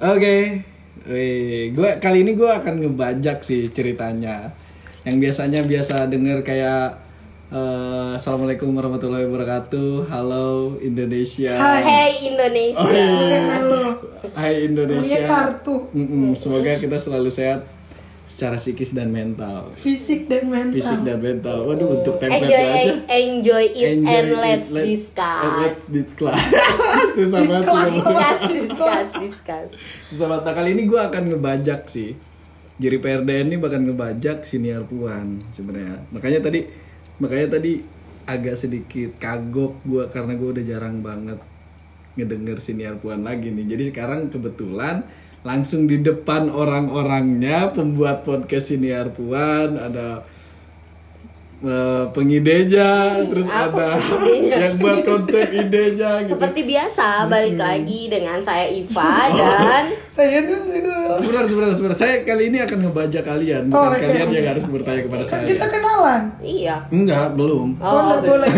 Oke, 0.00 0.64
Wih, 1.04 1.76
gua 1.76 2.00
kali 2.00 2.24
ini 2.24 2.32
gua 2.32 2.64
akan 2.64 2.80
ngebajak 2.80 3.44
sih 3.44 3.68
ceritanya. 3.68 4.48
Yang 5.04 5.16
biasanya 5.28 5.60
biasa 5.60 6.08
denger 6.08 6.40
kayak 6.40 6.96
eh, 7.52 8.16
Assalamualaikum 8.16 8.72
warahmatullahi 8.72 9.28
wabarakatuh, 9.28 10.08
halo 10.08 10.80
Indonesia, 10.80 11.52
Hai 11.52 12.16
Indonesia. 12.32 12.80
Oh, 12.80 13.44
Halo. 13.52 13.82
Hai 14.32 14.72
Indonesia. 14.72 15.04
Punya 15.04 15.20
kartu. 15.28 15.76
Mm-mm, 15.92 16.32
semoga 16.32 16.80
kita 16.80 16.96
selalu 16.96 17.28
sehat 17.28 17.60
secara 18.22 18.56
psikis 18.56 18.90
dan 18.90 19.10
mental, 19.10 19.74
Fisik 19.74 20.24
dan 20.26 20.46
mental. 20.46 20.72
fisik 20.72 21.00
dan 21.02 21.18
mental. 21.18 21.66
Waduh, 21.66 21.98
untuk 21.98 22.14
template 22.16 22.46
Enjoy, 22.46 22.62
aja. 22.62 22.92
enjoy 23.10 23.64
it 23.68 23.88
Enjoy 23.98 24.06
and 24.08 24.26
it, 24.28 24.38
let's 24.38 24.68
let- 24.70 24.86
discuss. 24.86 25.42
and 25.42 25.54
let's 25.60 25.82
discuss. 25.88 26.38
Susah 27.18 27.40
banget. 27.42 27.66
Discuss. 27.66 27.90
discuss, 27.90 28.40
discuss, 28.46 29.08
discuss. 29.18 29.68
Susah 30.06 30.26
banget. 30.26 30.44
Nah, 30.46 30.54
kali 30.54 30.68
ini 30.72 30.82
gue 30.84 31.00
akan 31.00 31.22
ngebajak 31.28 31.80
sih. 31.86 32.14
Jadi 32.80 32.96
PRDN 32.96 33.46
ini 33.46 33.58
bakal 33.58 33.84
ngebajak 33.84 34.48
siniar 34.48 34.86
puan 34.86 35.44
sebenarnya. 35.52 36.00
Makanya 36.08 36.40
tadi 36.40 36.64
makanya 37.18 37.60
tadi 37.60 37.84
agak 38.24 38.56
sedikit 38.56 39.18
kagok 39.18 39.84
gue 39.84 40.06
karena 40.08 40.32
gue 40.32 40.48
udah 40.48 40.64
jarang 40.64 41.02
banget 41.02 41.36
ngedenger 42.14 42.56
siniar 42.56 42.96
puan 42.96 43.20
lagi 43.20 43.52
nih. 43.52 43.68
Jadi 43.68 43.92
sekarang 43.92 44.32
kebetulan 44.32 45.04
langsung 45.42 45.84
di 45.84 45.98
depan 45.98 46.46
orang-orangnya 46.46 47.70
pembuat 47.70 48.22
podcast 48.22 48.68
siniar 48.68 49.08
puan 49.08 49.72
ada 49.72 50.20
eh, 51.60 52.04
pengidenya 52.08 52.90
terus 53.24 53.44
Apa 53.44 53.96
ada 53.96 54.00
pengidenya? 54.00 54.56
yang 54.58 54.74
buat 54.76 55.00
konsep 55.00 55.48
idenya 55.50 56.20
gitu. 56.20 56.36
Seperti 56.36 56.60
biasa, 56.64 57.24
balik 57.26 57.56
lagi 57.56 58.08
dengan 58.08 58.40
saya 58.40 58.68
Iva 58.68 59.28
dan 59.30 59.84
Saya 60.10 60.40
Nuzul. 60.42 60.84
Sebentar, 61.20 61.44
sebentar, 61.46 61.72
sebentar. 61.72 61.96
Saya 61.98 62.20
kali 62.20 62.48
ini 62.48 62.60
akan 62.60 62.78
ngebajak 62.82 63.22
kalian, 63.22 63.62
bukan 63.66 63.80
Oh, 63.80 63.92
iya. 63.92 64.00
kalian 64.02 64.28
yang 64.30 64.46
harus 64.50 64.64
bertanya 64.66 65.00
kepada 65.04 65.22
Kan 65.22 65.30
saya. 65.30 65.46
kita 65.46 65.66
kenalan. 65.68 66.22
iya. 66.40 66.76
Enggak, 66.88 67.26
belum. 67.34 67.68
Oh, 67.76 67.88
Oh, 67.88 68.18
boleh. 68.20 68.50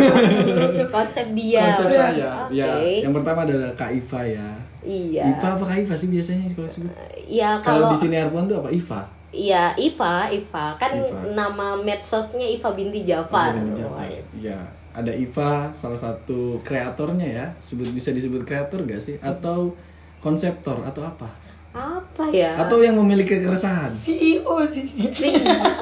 konsep 0.88 1.26
dia. 1.32 1.78
Konsep 1.78 1.90
saya. 1.92 2.30
Oke. 2.42 2.54
Ya, 2.54 2.70
yang 3.00 3.12
pertama 3.12 3.42
adalah 3.42 3.70
Kak 3.72 3.90
Iva 3.92 4.22
ya. 4.24 4.48
Iya. 4.82 5.24
Iva 5.38 5.48
apa 5.54 5.64
Kak 5.64 5.78
Iva 5.78 5.94
sih 5.94 6.10
biasanya 6.10 6.50
kalau 6.50 6.68
sebut? 6.68 6.90
Iya, 7.22 7.62
Kalau 7.62 7.86
kalau 7.86 7.94
di 7.94 7.98
sini 7.98 8.16
Arpuan 8.18 8.50
tuh 8.50 8.58
apa 8.58 8.70
Iva? 8.74 9.00
Iya, 9.32 9.72
Iva, 9.78 10.28
Iva. 10.28 10.76
Kan 10.76 10.92
Iva. 10.98 11.18
nama 11.32 11.78
medsosnya 11.80 12.44
Iva 12.44 12.74
binti 12.76 13.06
Jafar. 13.06 13.56
Ada 13.56 13.62
di 13.64 13.72
Jawa. 13.78 13.96
Wes. 14.04 14.44
Ya, 14.44 14.60
ada 14.92 15.12
Iva 15.14 15.72
salah 15.72 15.96
satu 15.96 16.60
kreatornya 16.60 17.24
ya. 17.24 17.46
Sebut 17.62 17.88
bisa 17.96 18.12
disebut 18.12 18.44
kreator 18.44 18.84
gak 18.84 19.00
sih? 19.00 19.16
Atau 19.24 19.72
konseptor 20.20 20.84
atau 20.84 21.02
apa? 21.06 21.30
Apa 21.72 22.28
ya? 22.28 22.60
Atau 22.60 22.84
yang 22.84 23.00
memiliki 23.00 23.40
keresahan? 23.40 23.88
CEO 23.88 24.60
sih. 24.68 24.84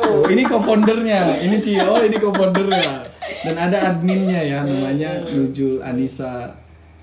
Oh, 0.07 0.23
ini 0.31 0.47
co-foundernya, 0.47 1.43
ini 1.43 1.59
CEO, 1.59 1.99
ini 2.07 2.15
co-foundernya. 2.23 3.03
Dan 3.43 3.59
ada 3.59 3.91
adminnya 3.91 4.39
ya, 4.39 4.63
namanya 4.63 5.19
Nujul 5.27 5.83
Anissa 5.83 6.55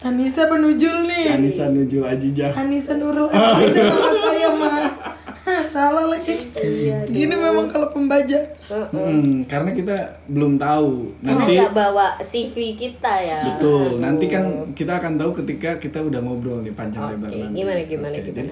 Anissa 0.07 0.47
penujul 0.47 0.95
nih. 1.03 1.35
Anissa 1.35 1.67
Nujul 1.67 2.03
Ajijah. 2.03 2.51
Anissa 2.55 2.95
Nurul 2.95 3.27
Aziza 3.27 3.81
nama 3.83 4.11
saya 4.15 4.49
mas. 4.55 4.93
Salah 5.67 6.05
lagi. 6.09 6.35
Gini 7.07 7.31
memang 7.31 7.67
kalau 7.67 7.91
pembajak. 7.91 8.55
Hmm, 8.67 9.43
karena 9.45 9.71
kita 9.71 9.97
belum 10.27 10.55
tahu 10.55 11.11
nanti 11.19 11.55
nggak 11.55 11.71
bawa 11.71 12.19
CV 12.19 12.75
kita 12.75 13.13
ya. 13.21 13.39
betul 13.45 13.95
nanti 13.97 14.27
kan 14.27 14.43
kita 14.71 14.99
akan 14.99 15.15
tahu 15.15 15.31
ketika 15.37 15.75
kita 15.77 15.99
udah 15.99 16.19
ngobrol 16.19 16.59
nih 16.59 16.71
panjang 16.71 16.99
Oke, 17.03 17.13
lebar 17.15 17.29
nanti. 17.31 17.55
gimana, 17.55 17.81
gimana, 17.83 18.15
Oke, 18.15 18.23
gimana? 18.27 18.51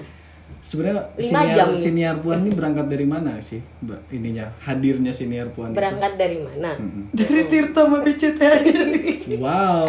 sebenarnya 0.66 1.14
siniar 1.14 1.54
jam 1.54 1.68
nih. 1.70 1.78
siniar 1.78 2.16
puan 2.18 2.42
ini 2.42 2.50
berangkat 2.50 2.90
dari 2.90 3.06
mana 3.06 3.38
sih 3.38 3.62
mbak 3.86 4.10
ininya 4.10 4.50
hadirnya 4.66 5.14
siniar 5.14 5.54
puan 5.54 5.70
itu? 5.70 5.78
Berangkat 5.78 6.18
dari 6.18 6.42
mana? 6.42 6.74
Dari 7.14 7.42
Tirta 7.46 7.86
sama 7.86 8.02
wow 9.38 9.86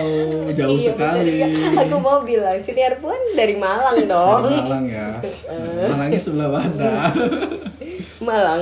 jauh 0.54 0.78
Iya, 0.78 0.94
sekali 0.94 1.34
bener. 1.42 1.82
Aku 1.82 1.98
mau 1.98 2.22
bilang 2.22 2.62
siniar 2.62 3.02
puan 3.02 3.18
dari 3.34 3.58
Malang 3.58 4.06
dong. 4.06 4.54
Dari 4.54 4.62
Malang 4.62 4.86
ya 4.86 5.08
Malangnya 5.90 6.22
sebelah 6.22 6.50
mana 6.54 7.10
Malang. 8.22 8.62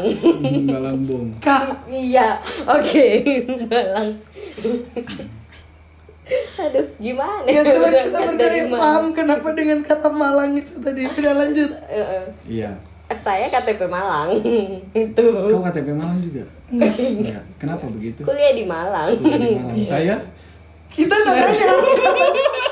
Malang 0.63 0.97
bom 1.03 1.27
Kak, 1.43 1.83
iya, 1.91 2.39
oke, 2.63 3.07
Malang. 3.67 4.07
Aduh, 6.57 6.85
gimana? 6.97 7.45
ya 7.45 7.61
coba 7.61 7.87
kita 7.93 8.19
Malang. 8.19 8.69
paham 8.73 9.05
kenapa 9.13 9.47
dengan 9.53 9.79
kata 9.79 10.09
Malang 10.09 10.51
itu 10.55 10.73
tadi. 10.77 11.05
Udah 11.05 11.33
lanjut. 11.35 11.69
Iya 12.43 12.71
Saya 13.07 13.45
KTP 13.47 13.85
Malang. 13.85 14.33
Itu. 15.05 15.25
kau 15.45 15.61
KTP 15.61 15.93
Malang 15.93 16.17
juga 16.19 16.41
Enggak. 16.65 17.45
kenapa 17.55 17.85
begitu 17.87 18.25
Kuliah 18.25 18.51
di 18.51 18.65
Malang. 18.65 19.13
Kuliah 19.13 19.37
di 19.37 19.53
Malang 19.53 19.77
saya 19.93 20.15
Kita 20.87 21.13
nggak 21.13 21.35
nanya. 21.35 21.67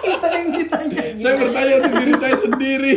kita 0.02 0.28
yang 0.30 0.50
ditanya. 0.50 1.02
saya 1.14 1.34
bertanya 1.36 1.74
untuk 1.78 1.94
diri 1.96 2.14
saya 2.16 2.36
sendiri 2.36 2.96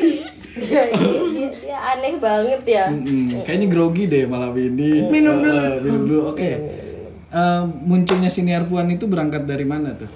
dia, 0.56 0.88
dia, 0.88 1.48
dia 1.52 1.76
aneh 1.76 2.16
banget 2.16 2.62
ya. 2.64 2.88
Mm-mm, 2.88 3.44
kayaknya 3.44 3.68
grogi 3.68 4.08
deh 4.08 4.24
malam 4.24 4.56
ini. 4.56 5.04
Minum 5.04 5.36
dulu. 5.38 5.52
eh, 5.52 5.76
minum 5.82 6.02
dulu. 6.08 6.22
Oke. 6.32 6.50
Eh, 7.28 7.62
munculnya 7.82 8.32
siniar 8.32 8.64
puan 8.64 8.88
itu 8.88 9.04
berangkat 9.04 9.44
dari 9.44 9.62
mana 9.62 9.92
tuh? 9.92 10.08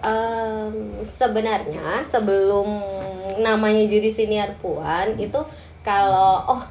Em, 0.00 1.04
sebenarnya 1.04 2.00
sebelum 2.00 2.80
namanya 3.36 3.84
jadi 3.84 4.08
siniar 4.08 4.56
puan 4.56 5.12
itu 5.20 5.36
kalau 5.84 6.40
oh 6.48 6.62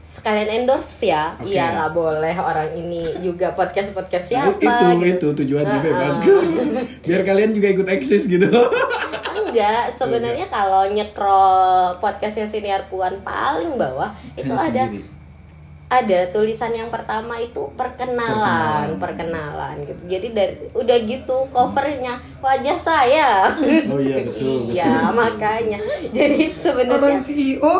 sekalian 0.00 0.64
endorse 0.64 1.12
ya 1.12 1.36
Oke. 1.36 1.52
iyalah 1.52 1.92
boleh 1.92 2.32
orang 2.32 2.72
ini 2.72 3.20
juga 3.20 3.52
podcast 3.52 3.92
podcast 3.92 4.32
siapa 4.32 4.56
itu 4.56 4.86
gitu. 4.96 5.28
itu 5.28 5.28
tujuannya 5.44 5.76
Heeh. 5.76 5.92
memang. 5.92 6.14
Biar 7.08 7.22
kalian 7.28 7.52
juga 7.52 7.68
ikut 7.68 7.88
eksis 7.88 8.24
gitu. 8.24 8.48
enggak 9.50 9.92
sebenarnya 9.92 10.48
kalau 10.48 10.88
nyekrol 10.88 12.00
podcastnya 12.00 12.48
siniar 12.48 12.88
puan 12.88 13.20
paling 13.20 13.76
bawah 13.76 14.08
itu 14.40 14.50
ada 14.56 14.88
sendiri. 14.88 15.19
Ada 15.90 16.30
tulisan 16.30 16.70
yang 16.70 16.86
pertama 16.86 17.34
itu 17.36 17.66
perkenalan 17.74 18.94
perkenalan. 18.96 19.74
gitu. 19.82 20.02
Jadi 20.06 20.26
dari 20.30 20.54
udah 20.70 20.98
gitu 21.02 21.36
covernya 21.50 22.14
wajah 22.38 22.78
saya. 22.78 23.50
Oh 23.90 23.98
iya 23.98 24.22
betul. 24.22 24.64
Iya 24.70 25.10
makanya. 25.10 25.82
Jadi 26.14 26.54
Orang 26.54 26.62
sebenarnya 26.62 27.18
CEO 27.18 27.74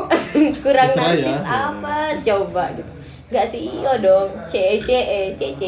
kurang 0.59 0.91
ya. 0.97 0.99
narsis 0.99 1.39
apa? 1.47 2.19
Coba 2.19 2.75
gitu. 2.75 2.91
Nggak 3.31 3.47
CEO 3.47 3.93
dong. 4.03 4.29
C 4.51 4.83
C 4.83 4.91
E 4.91 5.21
C 5.39 5.55
C. 5.55 5.63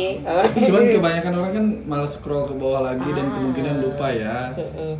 Cuman 0.66 0.91
kebanyakan 0.98 1.32
orang 1.38 1.52
kan 1.54 1.66
malah 1.86 2.10
scroll 2.10 2.42
ke 2.42 2.58
bawah 2.58 2.82
lagi 2.82 3.06
dan 3.06 3.31
kemungkinan 3.31 3.86
lupa 3.86 4.10
ya. 4.10 4.50
Eh, 4.58 4.98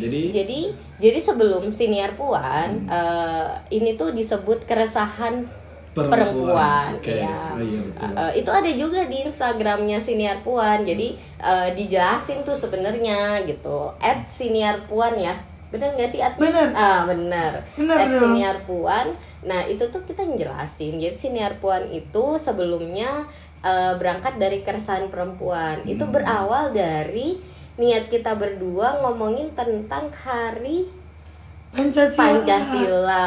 jadi 0.00 0.20
jadi 0.32 0.60
jadi 0.96 1.18
sebelum 1.20 1.68
siniar 1.68 2.16
puan 2.16 2.88
eh, 2.88 3.48
ini 3.76 3.92
tuh 3.92 4.08
disebut 4.16 4.64
keresahan 4.64 5.44
Perempuan. 5.92 6.08
perempuan, 6.10 6.88
Oke. 6.96 7.14
ya. 7.18 7.38
Oh, 7.50 7.60
iya, 7.60 7.80
betul. 7.84 8.10
Eh, 8.14 8.32
itu 8.34 8.50
ada 8.50 8.70
juga 8.72 9.00
di 9.04 9.16
Instagramnya 9.22 9.98
siniar 9.98 10.40
puan 10.40 10.78
jadi 10.82 11.08
eh, 11.38 11.68
dijelasin 11.72 12.40
tuh 12.42 12.54
sebenarnya 12.54 13.18
gitu 13.44 13.92
at 13.98 14.24
siniar 14.24 14.84
puan 14.86 15.14
ya 15.14 15.36
bener 15.68 15.88
nggak 15.90 16.04
sih 16.06 16.20
at 16.20 16.36
Bener. 16.36 16.68
ah 16.74 17.04
bener 17.04 17.64
Bener 17.74 17.96
at 17.96 18.04
dong. 18.06 18.20
siniar 18.22 18.56
puan 18.62 19.08
nah 19.42 19.64
itu 19.64 19.84
tuh 19.86 20.00
kita 20.02 20.20
jelasin 20.30 20.96
jadi 20.96 21.08
siniar 21.10 21.56
puan 21.56 21.84
itu 21.86 22.36
sebelumnya 22.36 23.24
eh, 23.60 23.92
berangkat 23.94 24.36
dari 24.36 24.60
keresahan 24.60 25.08
perempuan 25.08 25.80
itu 25.84 26.00
Hmm. 26.00 26.12
berawal 26.12 26.72
dari 26.72 27.40
niat 27.74 28.04
kita 28.06 28.32
berdua 28.32 29.00
ngomongin 29.00 29.52
tentang 29.52 30.12
hari 30.14 30.84
Pancasila. 31.72 32.20
Pancasila 32.36 33.24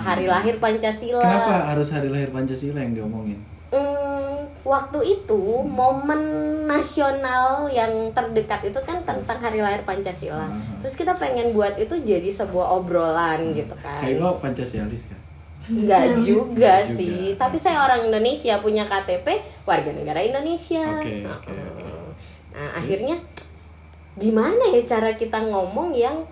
hari 0.00 0.24
lahir 0.24 0.56
Pancasila 0.56 1.20
kenapa 1.20 1.76
harus 1.76 1.88
hari 1.92 2.08
lahir 2.08 2.32
Pancasila 2.32 2.80
yang 2.80 2.96
diomongin? 2.96 3.36
Hmm, 3.68 4.48
waktu 4.64 5.20
itu 5.20 5.42
momen 5.68 6.20
nasional 6.64 7.68
yang 7.68 7.92
terdekat 8.16 8.64
itu 8.64 8.80
kan 8.80 9.04
tentang 9.04 9.38
hari 9.40 9.60
lahir 9.60 9.84
Pancasila. 9.84 10.48
Hmm. 10.48 10.80
Terus 10.80 10.96
kita 10.96 11.12
pengen 11.20 11.52
buat 11.52 11.76
itu 11.76 11.92
jadi 12.00 12.28
sebuah 12.32 12.80
obrolan 12.80 13.52
gitu 13.52 13.76
kan. 13.84 14.00
Kayak 14.00 14.24
Iva 14.24 14.28
Pancasialis 14.40 15.12
kan? 15.12 15.20
Enggak 15.62 16.04
juga 16.26 16.82
Juga. 16.82 16.82
sih. 16.82 17.36
Tapi 17.38 17.56
saya 17.60 17.86
orang 17.86 18.08
Indonesia 18.10 18.58
punya 18.58 18.82
KTP 18.88 19.26
warga 19.68 19.90
negara 19.94 20.18
Indonesia. 20.24 20.82
Oke, 20.98 21.22
oke, 21.22 21.52
Heeh. 21.52 21.68
oke. 21.70 21.90
Nah, 22.52 22.68
akhirnya 22.76 23.16
gimana 24.18 24.64
ya 24.74 24.82
cara 24.84 25.14
kita 25.16 25.38
ngomong 25.48 25.94
yang 25.96 26.26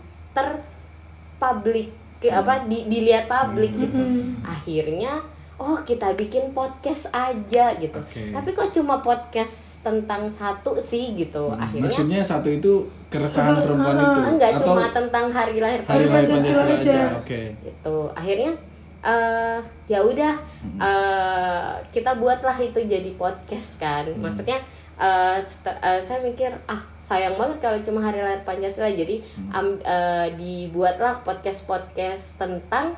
terpublik 1.40 1.88
apa 2.28 2.68
di, 2.68 2.84
dilihat 2.84 3.24
publik 3.24 3.72
gitu. 3.80 3.96
Akhirnya 4.44 5.24
oh 5.60 5.76
kita 5.84 6.16
bikin 6.16 6.56
podcast 6.56 7.12
aja 7.12 7.76
gitu. 7.76 8.00
Oke. 8.00 8.32
tapi 8.32 8.48
kok 8.56 8.72
cuma 8.72 9.04
podcast 9.04 9.84
tentang 9.84 10.24
satu 10.28 10.80
sih 10.80 11.12
gitu 11.12 11.52
akhirnya 11.52 11.84
Hmm, 11.84 12.08
Maksudnya 12.08 12.20
satu 12.24 12.48
itu 12.48 12.88
keresahan 13.12 13.60
Satu, 13.60 13.64
perempuan 13.68 13.96
ah, 13.96 14.00
itu? 14.00 14.20
Enggak 14.36 14.50
atau 14.56 14.64
cuma 14.72 14.84
tentang 14.88 15.26
hari 15.28 15.60
lahir 15.60 15.84
hari 15.84 16.08
lahir 16.08 16.28
Pancasila 16.32 16.64
aja. 16.64 16.76
aja. 16.80 17.00
Oke. 17.20 17.40
gitu. 17.60 17.96
Akhirnya 18.16 18.52
eh 19.00 19.58
ya 19.88 20.00
udah 20.04 20.32
eh, 20.80 21.72
kita 21.92 22.16
buatlah 22.16 22.56
itu 22.56 22.80
jadi 22.80 23.10
podcast 23.20 23.76
kan. 23.76 24.08
Maksudnya 24.16 24.60
eh, 25.00 25.38
seta- 25.38 25.80
eh, 25.80 25.98
saya 25.98 26.20
mikir 26.20 26.52
ah 26.66 26.78
sayang 27.00 27.34
banget 27.34 27.58
kalau 27.58 27.78
cuma 27.80 28.00
hari 28.00 28.20
lahir 28.20 28.40
pancasila. 28.42 28.86
Jadi 28.86 29.18
am- 29.50 29.80
eh, 29.80 30.28
dibuatlah 30.34 31.20
podcast 31.20 31.64
podcast 31.64 32.36
tentang 32.36 32.92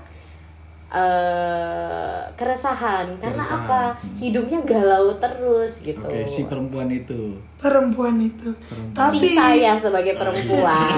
eh 0.93 2.21
keresahan. 2.33 3.17
Karena 3.17 3.41
Keresahan. 3.41 3.65
apa? 3.65 3.83
Hidupnya 4.15 4.61
galau 4.63 5.17
terus 5.17 5.81
gitu. 5.81 6.03
Oke, 6.03 6.27
si 6.27 6.45
perempuan 6.45 6.89
itu. 6.91 7.33
perempuan 7.57 8.19
itu. 8.19 8.51
Tapi 8.93 9.23
si 9.23 9.33
saya 9.33 9.73
sebagai 9.75 10.13
perempuan 10.15 10.91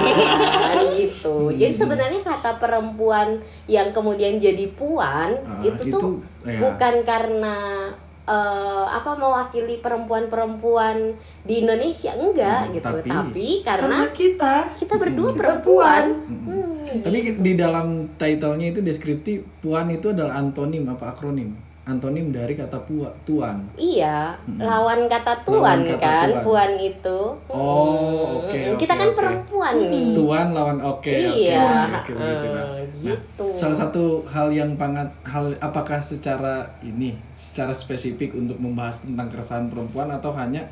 gitu. 0.99 1.53
Jadi 1.53 1.71
sebenarnya 1.71 2.19
kata 2.19 2.57
perempuan 2.57 3.37
yang 3.65 3.93
kemudian 3.93 4.35
jadi 4.35 4.67
puan 4.71 5.31
Ah, 5.37 5.61
itu, 5.61 5.77
itu, 5.85 5.93
tuh 5.93 6.17
ya. 6.41 6.57
bukan 6.59 7.05
karena 7.05 7.55
eh, 8.25 8.85
apa 8.89 9.11
mewakili 9.13 9.77
perempuan-perempuan 9.79 11.13
di 11.41 11.61
Indonesia 11.61 12.11
enggak 12.13 12.61
Hmm, 12.67 12.73
gitu, 12.73 12.85
tapi- 12.85 13.09
tapi, 13.09 13.47
karena 13.61 13.85
karena 13.85 13.99
kita 14.11 14.55
kita 14.75 14.93
berdua 14.97 15.29
kita 15.29 15.39
perempuan. 15.39 16.03
Hmm. 16.25 16.43
Hmm, 16.85 17.01
Tapi 17.01 17.17
di 17.41 17.53
dalam 17.53 18.13
title-nya 18.13 18.67
itu 18.69 18.79
deskriptif 18.79 19.41
puan 19.57 19.89
itu 19.89 20.13
adalah 20.13 20.37
antonim 20.37 20.85
apa 20.85 21.11
akronim? 21.11 21.64
Antonim 21.85 22.33
dari 22.33 22.53
kata 22.53 22.81
pua, 22.81 23.13
tuan. 23.23 23.61
Iya, 23.75 24.33
lawan 24.57 25.05
kata 25.05 25.45
tuan 25.45 25.53
Hmm. 25.53 25.61
Lawan 25.61 25.79
kata 25.85 26.01
kan, 26.01 26.27
tuan. 26.27 26.41
puan 26.41 26.71
itu. 26.75 27.19
Oh, 27.45 28.41
Hmm, 28.41 28.41
oke, 28.41 28.57
Kita 28.75 28.93
oke, 28.93 28.99
kan 28.99 29.07
oke. 29.07 29.15
perempuan 29.15 29.75
nih. 29.85 30.09
Tuan 30.11 30.47
lawan 30.51 30.79
oke. 30.81 31.05
oke, 31.05 31.13
Iya, 31.13 31.61
oke, 31.61 32.09
oke, 32.09 32.11
begitu, 32.11 32.47
nah. 32.47 32.65
eh, 32.65 32.65
Nah, 32.65 32.83
gitu. 33.05 33.45
salah 33.53 33.77
satu 33.77 34.03
hal 34.25 34.49
yang 34.49 34.73
pangat 34.75 35.05
hal 35.23 35.53
apakah 35.59 36.01
secara 36.01 36.65
ini 36.81 37.13
secara 37.31 37.69
spesifik 37.71 38.33
untuk 38.33 38.57
membahas 38.57 39.05
tentang 39.05 39.29
keresahan 39.29 39.67
perempuan 39.67 40.09
atau 40.09 40.33
hanya 40.33 40.65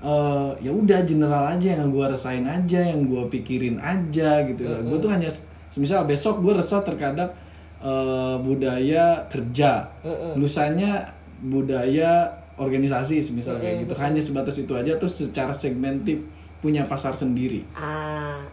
eh, 0.00 0.50
ya 0.58 0.72
udah 0.72 1.04
general 1.04 1.46
aja 1.46 1.76
yang 1.76 1.88
gue 1.88 2.02
rasain 2.02 2.42
aja 2.42 2.80
yang 2.80 3.04
gue 3.04 3.22
pikirin 3.30 3.78
aja 3.78 4.42
gitu 4.42 4.64
gue 4.64 4.98
tuh 4.98 5.06
hanya 5.08 5.28
misal 5.72 6.02
besok 6.02 6.40
gue 6.40 6.50
resah 6.50 6.80
terhadap 6.80 7.36
eh, 7.80 8.36
budaya 8.40 9.24
kerja 9.26 9.88
lusanya 10.36 11.08
budaya 11.40 12.28
organisasi 12.60 13.24
semisal 13.24 13.56
kayak 13.56 13.88
gitu 13.88 13.94
hanya 13.96 14.20
sebatas 14.20 14.60
itu 14.60 14.72
aja 14.76 15.00
tuh 15.00 15.08
secara 15.08 15.56
segmentif 15.56 16.20
punya 16.60 16.84
pasar 16.84 17.16
sendiri 17.16 17.64
Ah, 17.72 18.44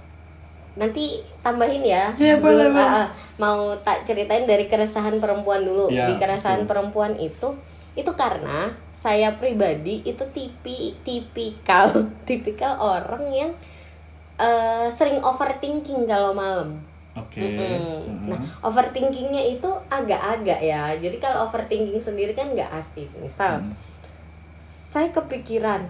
nanti 0.79 1.19
tambahin 1.44 1.83
ya. 1.83 2.13
Iya, 2.15 2.39
boleh, 2.39 2.71
ah, 2.71 3.12
mau 3.35 3.75
tak 3.83 4.07
ceritain 4.07 4.47
dari 4.47 4.69
keresahan 4.71 5.19
perempuan 5.19 5.65
dulu. 5.65 5.91
Ya, 5.91 6.07
Di 6.07 6.15
keresahan 6.15 6.63
betul. 6.63 6.69
perempuan 6.71 7.13
itu 7.19 7.50
itu 7.97 8.12
karena 8.13 8.69
saya 8.94 9.41
pribadi 9.41 10.06
itu 10.06 10.21
tipi 10.29 10.94
tipikal 11.01 11.89
tipikal 12.29 12.77
orang 12.77 13.25
yang 13.33 13.51
eh, 14.38 14.88
sering 14.88 15.18
overthinking 15.19 16.06
kalau 16.06 16.31
malam. 16.31 16.77
Oke 17.18 17.42
Mm-mm. 17.42 18.30
Nah, 18.30 18.38
Heeh. 18.38 18.62
overthinkingnya 18.62 19.44
itu 19.58 19.69
agak-agak 19.90 20.60
ya. 20.62 20.94
Jadi 20.94 21.18
kalau 21.18 21.48
overthinking 21.48 21.98
sendiri 21.98 22.31
kan 22.31 22.54
nggak 22.54 22.69
asik. 22.74 23.10
Misal, 23.18 23.64
Hmm. 23.64 23.74
saya 24.60 25.10
kepikiran, 25.10 25.88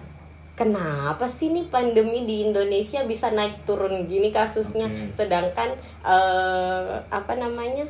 kenapa 0.54 1.26
sih 1.26 1.50
nih 1.50 1.66
pandemi 1.66 2.22
di 2.22 2.46
Indonesia 2.46 3.02
bisa 3.04 3.30
naik 3.30 3.62
turun 3.62 4.06
gini 4.06 4.30
kasusnya, 4.30 4.86
Oke. 4.86 5.10
sedangkan 5.12 5.70
eh, 6.02 6.92
apa 7.08 7.32
namanya 7.34 7.84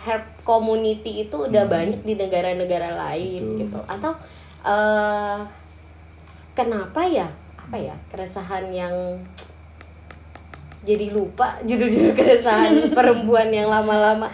herd 0.00 0.26
community 0.42 1.22
itu 1.22 1.46
udah 1.46 1.70
banyak 1.70 2.02
di 2.02 2.18
negara-negara 2.18 2.98
lain. 2.98 3.42
Betul. 3.54 3.58
gitu. 3.62 3.78
Atau 3.86 4.12
eh, 4.64 5.38
kenapa 6.52 7.04
ya? 7.06 7.28
Apa 7.54 7.76
ya 7.78 7.94
keresahan 8.10 8.66
yang 8.74 8.90
jadi 10.96 11.06
lupa 11.14 11.58
judul-judul 11.62 12.12
keresahan 12.16 12.72
perempuan 12.98 13.50
yang 13.54 13.70
lama-lama. 13.70 14.26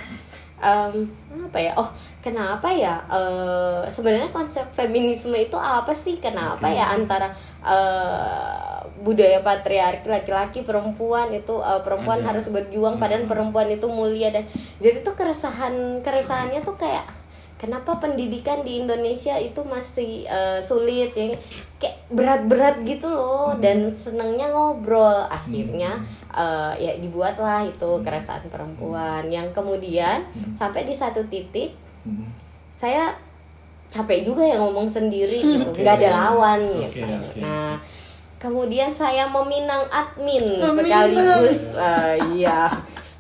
Em, 0.56 1.04
apa 1.36 1.58
ya? 1.60 1.72
Oh 1.76 1.92
kenapa 2.24 2.72
ya? 2.72 3.04
Eh, 3.06 3.82
sebenarnya 3.92 4.32
konsep 4.32 4.64
feminisme 4.72 5.36
itu 5.36 5.54
apa 5.54 5.92
sih? 5.92 6.16
Kenapa 6.18 6.66
ya 6.72 6.96
antara 6.96 7.28
eh, 7.60 8.76
budaya 9.04 9.44
patriarki 9.44 10.08
laki-laki 10.08 10.64
perempuan 10.64 11.30
itu 11.30 11.60
eh, 11.60 11.80
perempuan 11.84 12.24
Ada. 12.24 12.34
harus 12.34 12.46
berjuang 12.48 12.96
padahal 12.96 13.28
perempuan 13.28 13.68
itu 13.68 13.86
mulia 13.86 14.32
dan 14.32 14.48
jadi 14.80 15.04
tuh 15.04 15.14
keresahan 15.14 16.00
keresahannya 16.00 16.64
tuh 16.64 16.80
kayak 16.80 17.04
kenapa 17.56 17.96
pendidikan 18.00 18.60
di 18.64 18.80
Indonesia 18.84 19.36
itu 19.36 19.60
masih 19.64 20.24
eh, 20.24 20.60
sulit? 20.64 21.12
Ya 21.12 21.36
kayak 21.76 22.08
berat-berat 22.08 22.76
gitu 22.88 23.12
loh 23.12 23.56
dan 23.60 23.88
senengnya 23.92 24.48
ngobrol. 24.52 25.28
Akhirnya 25.28 26.00
eh, 26.36 26.72
ya 26.78 26.92
dibuatlah 27.00 27.64
itu 27.64 27.90
keresahan 28.04 28.46
perempuan. 28.46 29.26
Yang 29.26 29.56
kemudian 29.56 30.22
sampai 30.52 30.84
di 30.84 30.92
satu 30.92 31.24
titik 31.26 31.72
Hmm. 32.06 32.30
saya 32.70 33.10
capek 33.90 34.22
juga 34.22 34.46
ya 34.46 34.62
ngomong 34.62 34.86
sendiri 34.86 35.42
gitu. 35.42 35.74
Nggak 35.74 36.06
ada 36.06 36.10
lawan 36.14 36.62
gitu. 36.70 37.02
oke. 37.02 37.42
nah 37.42 37.74
kemudian 38.38 38.94
saya 38.94 39.26
meminang 39.26 39.82
admin 39.90 40.62
sekaligus. 40.62 41.74
Eh, 41.74 42.14
iya. 42.38 42.70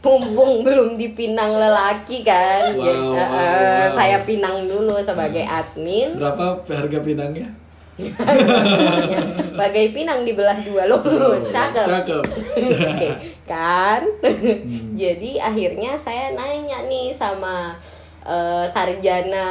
Mumpung 0.06 0.62
belum 0.62 0.94
dipinang 0.94 1.58
lelaki 1.58 2.22
kan. 2.22 2.78
Wow, 2.78 2.86
Jadi, 2.86 3.02
wow, 3.10 3.18
eh, 3.18 3.26
wow. 3.26 3.90
saya 3.90 4.22
pinang 4.22 4.54
dulu 4.70 5.02
sebagai 5.02 5.42
admin. 5.42 6.14
Berapa 6.14 6.62
harga 6.62 6.98
pinangnya? 7.02 7.50
bagai 9.56 9.86
pinang 9.90 10.20
dibelah 10.22 10.56
dua 10.58 10.84
loh 10.84 11.00
cakep 11.42 11.86
Cakep. 11.86 12.24
Oke, 12.92 13.08
kan 13.44 14.02
Hmm. 14.26 14.92
jadi 14.92 15.38
akhirnya 15.42 15.92
saya 15.94 16.32
nanya 16.32 16.84
nih 16.84 17.08
sama 17.08 17.72
eh, 18.20 18.64
sarjana 18.66 19.46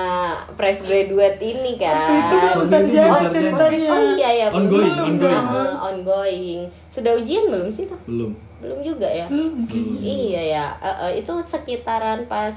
fresh 0.54 0.84
graduate 0.84 1.40
ini 1.40 1.74
kan 1.76 1.96
Waktu 1.96 2.14
itu 2.16 2.36
belum 2.36 2.54
Oh, 2.56 2.64
sarjana 2.64 3.16
sarjana. 3.16 3.32
ceritanya. 3.32 3.90
oh 3.90 4.02
iya 4.14 4.30
ya 4.36 4.48
belum. 4.48 4.62
Ongoing, 4.62 4.94
Belum, 4.94 5.08
ongoing. 5.08 5.46
eh, 5.56 5.74
ongoing 5.82 6.60
sudah 6.88 7.12
ujian 7.14 7.44
belum 7.48 7.70
sih 7.70 7.86
Pak? 7.86 8.00
Belum. 8.06 8.32
belum 8.56 8.80
juga 8.82 9.06
ya 9.06 9.26
Belum 9.26 9.54
iya 10.00 10.42
ya 10.54 10.66
eh, 10.78 10.98
eh, 11.04 11.12
itu 11.18 11.34
sekitaran 11.40 12.26
pas 12.26 12.54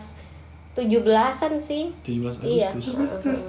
17-an 0.80 1.58
sih 1.58 1.90
17 1.98 2.22
Agustus. 2.38 2.46
iya 2.46 2.68
Agustus. 2.70 3.40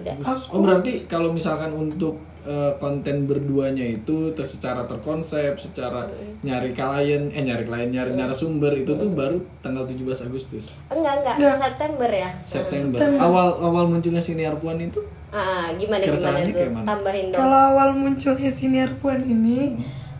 Dah. 0.00 0.14
Oh 0.48 0.60
berarti 0.60 1.04
kalau 1.04 1.28
misalkan 1.28 1.70
untuk 1.70 2.16
eh, 2.42 2.72
konten 2.76 3.24
berduanya 3.24 3.82
itu 3.82 4.30
ter- 4.30 4.46
secara 4.46 4.84
terkonsep, 4.84 5.56
secara 5.56 6.06
nyari 6.40 6.70
klien, 6.70 7.26
eh 7.28 7.42
nyari 7.42 7.64
klien, 7.64 7.90
nyari 7.90 8.12
narasumber 8.12 8.70
itu 8.76 8.92
tuh 8.92 9.10
baru 9.10 9.42
tanggal 9.58 9.82
17 9.84 9.98
Agustus. 10.24 10.70
enggak 10.88 11.14
enggak 11.20 11.34
Enggak. 11.36 11.56
September 11.60 12.06
ya 12.08 12.30
September. 12.40 12.94
September. 12.94 13.18
Awal 13.20 13.46
awal 13.60 13.84
munculnya 13.88 14.20
siniar 14.20 14.54
puan 14.56 14.78
itu 14.78 15.02
ah 15.28 15.68
gimana 15.74 16.00
gimana 16.00 16.38
tuh 16.40 16.54
kayak 16.54 16.70
mana? 16.70 16.86
tambahin 16.86 17.24
dong 17.28 17.36
Kalau 17.36 17.60
awal 17.68 17.88
munculnya 17.92 18.48
siniar 18.48 18.90
puan 18.96 19.20
ini 19.20 19.74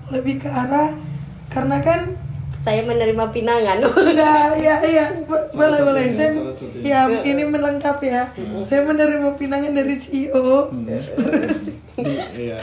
lebih 0.08 0.38
ke 0.38 0.50
arah 0.50 0.92
karena 1.46 1.78
kan 1.80 2.00
saya 2.56 2.82
menerima 2.82 3.25
pinangan. 3.30 3.78
Udah 3.84 4.56
ya 4.66 4.80
ya 4.80 5.04
bo- 5.22 5.46
boleh 5.50 5.80
boleh. 5.82 6.04
saya 6.10 6.30
ya 6.78 7.00
ini 7.22 7.44
melengkapi 7.44 8.06
ya. 8.08 8.25
Saya 8.62 8.82
menerima 8.82 9.34
pinangan 9.34 9.70
dari 9.70 9.94
CEO 9.94 10.72
terus 11.14 11.58
Di- 11.94 12.48
iya. 12.48 12.58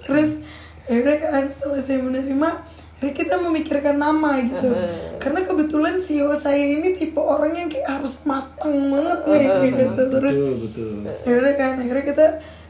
terus 0.00 0.38
ya 0.84 1.00
udah 1.00 1.14
kan 1.16 1.44
setelah 1.46 1.80
saya 1.80 1.98
menerima 1.98 2.50
akhirnya 2.94 3.10
kita 3.12 3.34
memikirkan 3.38 3.96
nama 3.96 4.38
gitu. 4.40 4.70
Karena 5.16 5.40
kebetulan 5.42 5.96
CEO 5.96 6.32
saya 6.32 6.56
ini 6.58 6.92
tipe 6.92 7.18
orang 7.18 7.52
yang 7.54 7.68
kayak 7.68 7.88
harus 7.90 8.22
matang 8.24 8.72
banget 8.88 9.20
nih 9.24 9.44
gitu. 9.66 9.82
Terus 10.10 10.36
Betul, 10.36 10.54
betul. 10.62 10.90
ya 11.24 11.32
udah 11.34 11.52
kan 11.54 11.72
akhirnya 11.78 12.04
kita 12.04 12.26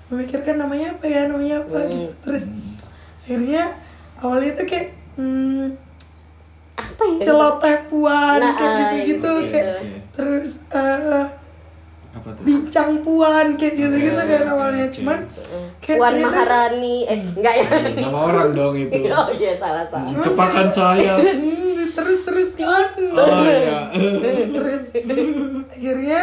memikirkan 0.06 0.56
namanya 0.56 0.94
apa 0.94 1.04
ya 1.04 1.26
namanya 1.26 1.56
apa 1.60 1.78
gitu. 1.86 2.10
Terus 2.20 2.44
akhirnya 3.20 3.62
awalnya 4.16 4.52
tuh 4.54 4.66
kayak 4.66 4.88
hmm, 5.14 5.64
apa 6.74 7.02
ya 7.04 7.22
celoteh 7.22 7.76
puan 7.86 8.38
Nah, 8.38 8.52
kayak 8.52 8.70
ah, 8.70 8.78
gitu-gitu 8.96 9.30
gitu. 9.40 9.48
kayak 9.48 9.66
terus 10.10 10.50
eh, 10.68 11.24
Apa 12.12 12.28
tuh? 12.30 12.42
bincang 12.42 12.98
puan 13.00 13.46
kayak 13.54 13.74
gitu-gitu 13.74 14.14
kan 14.16 14.42
awalnya 14.48 14.86
cuman 14.88 15.18
kayak 15.78 15.98
Puan 15.98 16.12
ternyata- 16.12 16.34
Maharani 16.34 16.96
eh 17.04 17.18
enggak 17.30 17.54
ya 17.56 17.68
Nama 17.96 18.18
orang 18.18 18.48
dong 18.52 18.74
itu. 18.76 18.98
oh 19.12 19.28
iya 19.32 19.52
salah 19.54 19.84
salah 19.84 20.06
Kepakan 20.06 20.66
saya. 20.68 21.14
Hmm, 21.24 21.86
terus 21.94 22.20
terus 22.24 22.50
kan 22.56 22.86
Oh 23.14 23.42
iya. 23.44 23.86
terus 24.50 24.84
akhirnya 25.68 26.20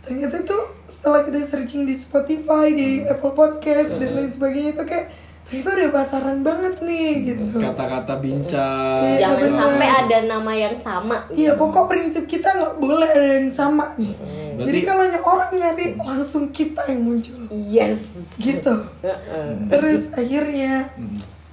ternyata 0.00 0.36
tuh 0.42 0.62
setelah 0.84 1.24
kita 1.24 1.40
searching 1.40 1.82
di 1.82 1.92
Spotify 1.92 2.70
di 2.70 3.02
Apple 3.02 3.32
Podcast 3.32 3.96
dan 3.96 4.12
lain 4.12 4.28
sebagainya 4.28 4.70
itu 4.72 4.84
kayak 4.84 5.10
ternyata 5.44 5.70
udah 5.70 5.90
pasaran 5.90 6.38
banget 6.40 6.74
nih 6.80 7.08
gitu 7.22 7.60
Kata-kata 7.60 8.16
bincang. 8.16 8.96
Iya, 8.98 9.28
Jangan 9.28 9.40
benar. 9.44 9.60
sampai 9.60 9.88
ada 9.94 10.18
nama 10.26 10.52
yang 10.52 10.76
sama. 10.76 11.16
Iya 11.28 11.52
pokok 11.54 11.84
prinsip 11.86 12.24
kita 12.24 12.48
nggak 12.50 12.74
boleh 12.78 13.04
ada 13.06 13.28
yang 13.38 13.50
sama 13.50 13.92
nih. 13.94 14.16
Jadi 14.54 14.56
Berarti- 14.56 14.86
kalau 14.86 15.04
ny- 15.06 15.24
orang 15.26 15.50
nyari 15.52 15.86
langsung 15.96 16.44
kita 16.48 16.80
yang 16.86 17.02
muncul 17.02 17.44
Yes. 17.50 18.00
gitu. 18.38 18.72
Heeh. 19.00 19.68
Terus 19.68 20.00
akhirnya 20.10 20.88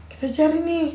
kita 0.08 0.26
cari 0.30 0.60
nih. 0.62 0.88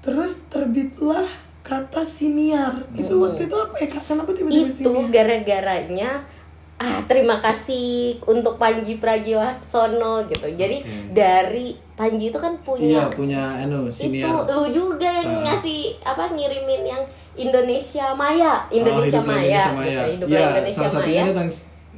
Terus 0.00 0.32
terbitlah 0.46 1.28
kata 1.62 2.00
siniar. 2.02 2.88
Itu 2.92 3.20
waktu 3.20 3.44
itu 3.44 3.54
apa 3.54 3.76
ya 3.78 3.88
kak? 3.88 4.04
Kenapa 4.06 4.30
tiba-tiba 4.30 4.66
itu 4.66 4.80
siniar? 4.82 5.08
gara-garanya 5.10 6.10
ah 6.80 7.04
terima 7.04 7.36
kasih 7.36 8.16
untuk 8.24 8.56
Panji 8.56 8.96
Pragiwaksono 8.96 10.24
gitu 10.24 10.48
jadi 10.50 10.80
dari 11.12 11.76
Panji 11.92 12.32
itu 12.32 12.40
kan 12.40 12.56
punya 12.58 13.04
Iya 13.04 13.04
punya 13.06 13.42
anu 13.60 13.84
itu 13.84 14.24
lu 14.24 14.64
juga 14.66 15.04
yang 15.06 15.44
Ah. 15.44 15.44
ngasih 15.46 16.00
apa 16.00 16.32
ngirimin 16.32 16.82
yang 16.82 17.02
Indonesia 17.36 18.10
Maya 18.12 18.64
Indonesia 18.70 19.20
Oh, 19.20 19.28
Maya 19.28 19.44
Indonesia 19.44 19.72
Maya. 19.74 20.02
gitu 20.08 20.24
Iya, 20.26 20.40
Indonesia 20.48 20.86
salah 20.88 21.04
Maya 21.04 21.22
tentang 21.26 21.50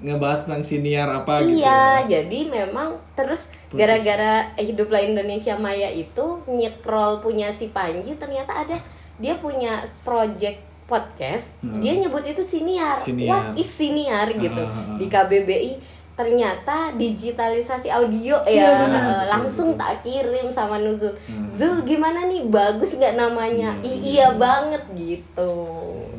ngebahas 0.02 0.38
tentang 0.42 0.62
siniar 0.66 1.08
apa 1.08 1.34
gitu. 1.40 1.62
Iya, 1.62 1.82
jadi 2.04 2.40
memang 2.44 2.88
terus 3.14 3.46
gara-gara 3.70 4.50
hiduplah 4.58 4.98
Indonesia 4.98 5.54
Maya 5.54 5.86
itu 5.88 6.42
nyekrol 6.44 7.22
punya 7.22 7.54
si 7.54 7.70
Panji 7.70 8.18
ternyata 8.18 8.66
ada 8.66 8.82
dia 9.16 9.38
punya 9.38 9.78
project 10.02 10.58
podcast, 10.84 11.58
dia 11.78 11.94
nyebut 11.94 12.22
itu 12.22 12.40
siniar. 12.40 12.94
Hmm. 12.94 13.06
Siniar. 13.06 13.28
What 13.28 13.46
is 13.54 13.68
siniar 13.68 14.26
gitu 14.32 14.58
Ah, 14.58 14.68
ah, 14.68 14.84
ah. 14.86 14.96
di 14.96 15.06
KBBI 15.06 15.72
ternyata 16.12 16.92
digitalisasi 16.92 17.88
audio 17.88 18.36
Iya, 18.44 18.60
ya 18.60 18.68
benar. 18.84 19.24
langsung 19.30 19.74
tak 19.74 20.02
kirim 20.02 20.48
sama 20.48 20.76
Nuzul. 20.76 21.16
Hmm. 21.16 21.40
Zul 21.42 21.80
gimana 21.82 22.24
nih 22.24 22.44
bagus 22.44 22.94
nggak 22.94 23.16
namanya? 23.16 23.72
I- 23.80 24.12
iya 24.12 24.28
banget 24.32 24.84
gitu. 24.92 25.48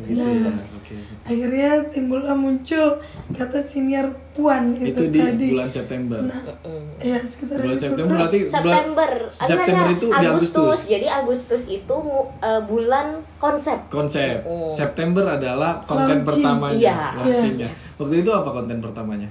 Gitu, 0.01 0.17
Nah. 0.17 0.49
oke. 0.73 0.95
Akhirnya 1.23 1.71
timbullah 1.87 2.33
muncul 2.33 2.99
kata 3.29 3.61
siniar 3.61 4.09
puan 4.33 4.73
itu, 4.73 4.89
Itu 4.89 5.03
di 5.07 5.19
tadi. 5.19 5.47
bulan 5.49 5.69
September. 5.69 6.19
Nah, 6.19 6.41
ya 6.99 7.17
sekitar 7.17 7.57
Bulan 7.59 7.69
itu 7.69 7.79
September 7.79 8.01
terus. 8.03 8.17
berarti 8.17 8.37
bulan- 8.37 8.49
September, 8.49 9.11
September 9.29 9.63
Enggak, 9.83 9.93
itu 9.93 10.05
enggak, 10.05 10.19
di 10.19 10.25
Agustus. 10.25 10.57
Agustus. 10.57 10.79
Jadi 10.87 11.07
Agustus 11.07 11.63
itu 11.67 11.97
eh, 12.41 12.61
bulan 12.63 13.05
konsep. 13.37 13.77
Konsep. 13.87 14.37
September 14.69 15.25
adalah 15.29 15.71
konten 15.81 16.17
Launching. 16.19 16.25
pertamanya. 16.25 16.75
Iya. 16.75 16.97
launchingnya. 17.15 17.69
Yes. 17.69 17.81
Waktu 17.97 18.15
itu 18.19 18.31
apa 18.31 18.49
konten 18.51 18.77
pertamanya? 18.79 19.29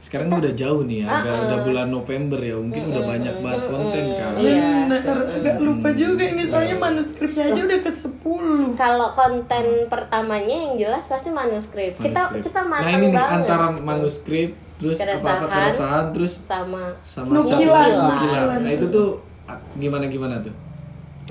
Sekarang 0.00 0.32
udah 0.32 0.52
jauh 0.52 0.82
nih 0.82 1.04
ya, 1.04 1.12
udah, 1.12 1.34
udah 1.44 1.58
bulan 1.62 1.88
November 1.88 2.40
ya, 2.40 2.56
mungkin 2.56 2.88
udah 2.88 3.02
banyak 3.06 3.34
banget 3.38 3.62
konten 3.66 4.04
kan. 4.10 4.32
Iya. 4.34 4.68
Benar, 4.88 5.18
agak 5.30 5.56
lupa 5.60 5.88
juga 5.92 6.22
ini 6.24 6.42
soalnya 6.42 6.76
manuskripnya 6.78 7.44
aja 7.46 7.60
udah 7.60 7.78
ke 7.78 7.92
10 7.92 8.74
Kalau 8.74 9.08
konten 9.12 9.64
pertamanya 9.86 10.56
yang 10.58 10.74
jelas 10.76 11.04
pasti 11.04 11.28
manuskrip. 11.28 11.94
Kita 11.94 12.16
Manuskrip. 12.26 12.42
kita 12.42 12.60
Nah 12.60 12.70
matang 12.72 12.96
ini 12.96 13.06
nih 13.06 13.12
banget. 13.12 13.36
antara 13.38 13.66
manuskrip, 13.76 14.50
terus 14.74 14.96
apa 14.96 15.04
apa 15.04 15.12
Keresahan. 15.12 15.48
keresahan, 15.52 16.04
terus 16.10 16.32
sama 16.34 16.82
sama 17.02 17.30
Nukilan. 17.30 17.90
Nah 18.58 18.72
itu 18.72 18.86
tuh 18.88 19.08
ah, 19.44 19.58
gimana 19.76 20.04
gimana 20.06 20.34
tuh? 20.40 20.54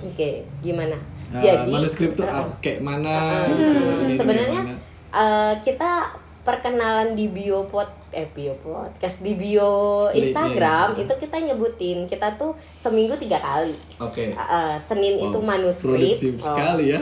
Oke, 0.02 0.30
gimana? 0.60 0.96
Nah, 1.30 1.42
Jadi 1.42 1.70
manuskrip 1.70 2.14
tuh 2.14 2.24
uh, 2.24 2.46
kayak 2.60 2.80
mana? 2.80 3.46
Gitu, 3.50 3.66
ini 4.00 4.14
sebenarnya 4.14 4.62
gimana? 4.64 4.78
eh, 5.12 5.54
kita 5.60 5.92
perkenalan 6.42 7.14
di 7.14 7.28
bio 7.28 7.66
pod 7.66 7.90
eh 8.10 8.26
bio 8.34 8.58
podcast 8.60 9.22
di 9.22 9.38
bio 9.38 10.10
Instagram 10.10 10.98
iya. 10.98 11.06
itu 11.06 11.14
kita 11.22 11.38
nyebutin 11.38 12.10
kita 12.10 12.34
tuh 12.36 12.58
seminggu 12.74 13.14
tiga 13.16 13.38
kali 13.38 13.76
Oke. 14.02 14.34
Eh, 14.34 14.36
eh, 14.36 14.74
Senin 14.82 15.22
itu 15.22 15.38
Wow, 15.38 15.46
manuskrip 15.46 16.18
produktif 16.18 16.34
Oh, 16.42 16.46
sekali 16.50 16.86
ya. 16.94 17.00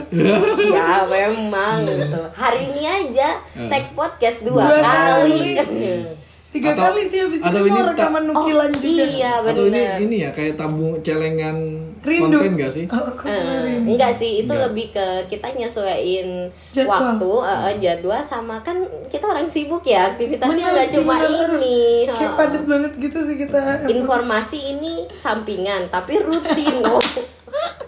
ya 0.68 0.90
memang 1.08 1.88
gitu 1.88 2.20
hari 2.36 2.68
ini 2.68 2.82
aja 2.84 3.40
Eh. 3.56 3.68
tag 3.72 3.96
podcast 3.96 4.44
dua, 4.44 4.68
Dua 4.68 4.80
kali, 4.84 5.56
kali. 5.56 6.04
Tiga 6.58 6.74
Atau- 6.74 6.90
kali 6.90 7.02
sih 7.04 7.18
habis 7.20 7.38
atau 7.40 7.54
ini 7.56 7.62
ini 7.62 7.70
mau 7.70 7.78
tak- 7.78 7.90
rekaman 7.94 8.22
nukilan 8.26 8.66
Oh, 8.68 8.80
juga 8.80 9.04
iya 9.06 9.32
Atau 9.38 9.64
ini 9.64 9.80
ini 10.00 10.16
ya 10.20 10.30
kayak 10.30 10.54
tabung 10.54 10.98
celengan 11.00 11.56
Rindu 11.98 12.34
konten 12.34 12.52
gak 12.56 12.66
sih? 12.68 12.84
Oh, 12.88 13.10
kok 13.12 13.26
Eh, 13.26 13.38
rindu. 13.60 13.90
enggak 13.90 14.10
sih 14.10 14.30
itu 14.38 14.46
Enggak. 14.48 14.66
lebih 14.66 14.86
ke 14.90 15.06
kita 15.28 15.46
nyesuaiin 15.52 16.50
Jadwal. 16.68 16.90
waktu 16.92 17.30
eh, 17.44 17.74
jadwal 17.78 18.18
sama 18.20 18.58
kan 18.60 18.74
kita 19.06 19.24
orang 19.24 19.46
sibuk 19.46 19.82
ya 19.82 20.10
aktivitasnya 20.10 20.62
nggak 20.64 20.88
cuma 20.92 21.14
bener. 21.16 21.50
ini 21.56 21.78
Kayak 22.08 22.34
padat 22.34 22.64
banget 22.64 22.92
gitu 22.96 23.18
sih 23.20 23.36
kita 23.36 23.60
informasi 23.88 24.58
ini 24.72 25.06
sampingan 25.08 25.86
tapi 25.86 26.18
rutin 26.18 26.82
oh 26.84 26.98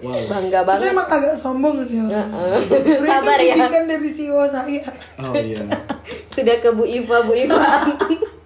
Wow. 0.00 0.16
bangga 0.26 0.50
Kita 0.56 0.66
banget 0.66 0.90
emang 0.90 1.06
agak 1.06 1.34
sombong 1.34 1.76
sih 1.80 2.00
orang 2.00 2.24
Heeh. 2.26 2.58
Sebenarnya 2.64 3.12
sabar 3.12 3.36
itu 3.36 3.44
ya 3.44 3.54
didikan 3.54 3.84
dari 3.84 4.08
CEO 4.08 4.42
saya 4.42 4.80
Oh 5.20 5.34
iya. 5.36 5.60
sudah 6.34 6.56
ke 6.56 6.72
Bu 6.72 6.82
Iva 6.82 7.20
Bu 7.20 7.36
Iva 7.36 7.60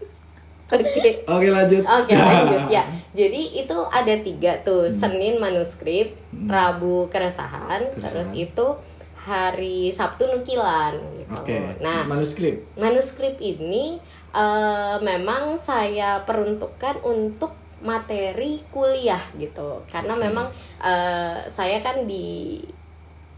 oke 0.73 1.11
Oke 1.29 1.49
lanjut. 1.53 1.83
Oke 1.85 2.13
lanjut 2.17 2.63
ya. 2.73 2.85
Jadi 3.19 3.63
itu 3.63 3.79
ada 3.93 4.15
tiga 4.25 4.59
tuh 4.65 4.91
Senin 4.91 5.39
manuskrip, 5.39 6.19
Rabu 6.49 7.07
keresahan, 7.13 7.93
Keresahan. 7.95 8.03
terus 8.11 8.31
itu 8.35 8.67
hari 9.15 9.93
Sabtu 9.93 10.29
nukilan. 10.29 10.97
Gitu. 11.21 11.33
Oke. 11.33 11.57
Nah 11.81 12.05
manuskrip. 12.09 12.65
manuskrip 12.77 13.37
ini 13.41 14.01
eh, 14.35 14.97
memang 15.01 15.57
saya 15.57 16.25
peruntukkan 16.25 17.01
untuk 17.05 17.55
materi 17.85 18.65
kuliah 18.73 19.21
gitu 19.37 19.85
karena 19.93 20.17
memang 20.17 20.49
eh, 20.81 21.45
saya 21.45 21.85
kan 21.85 22.09
di 22.09 22.61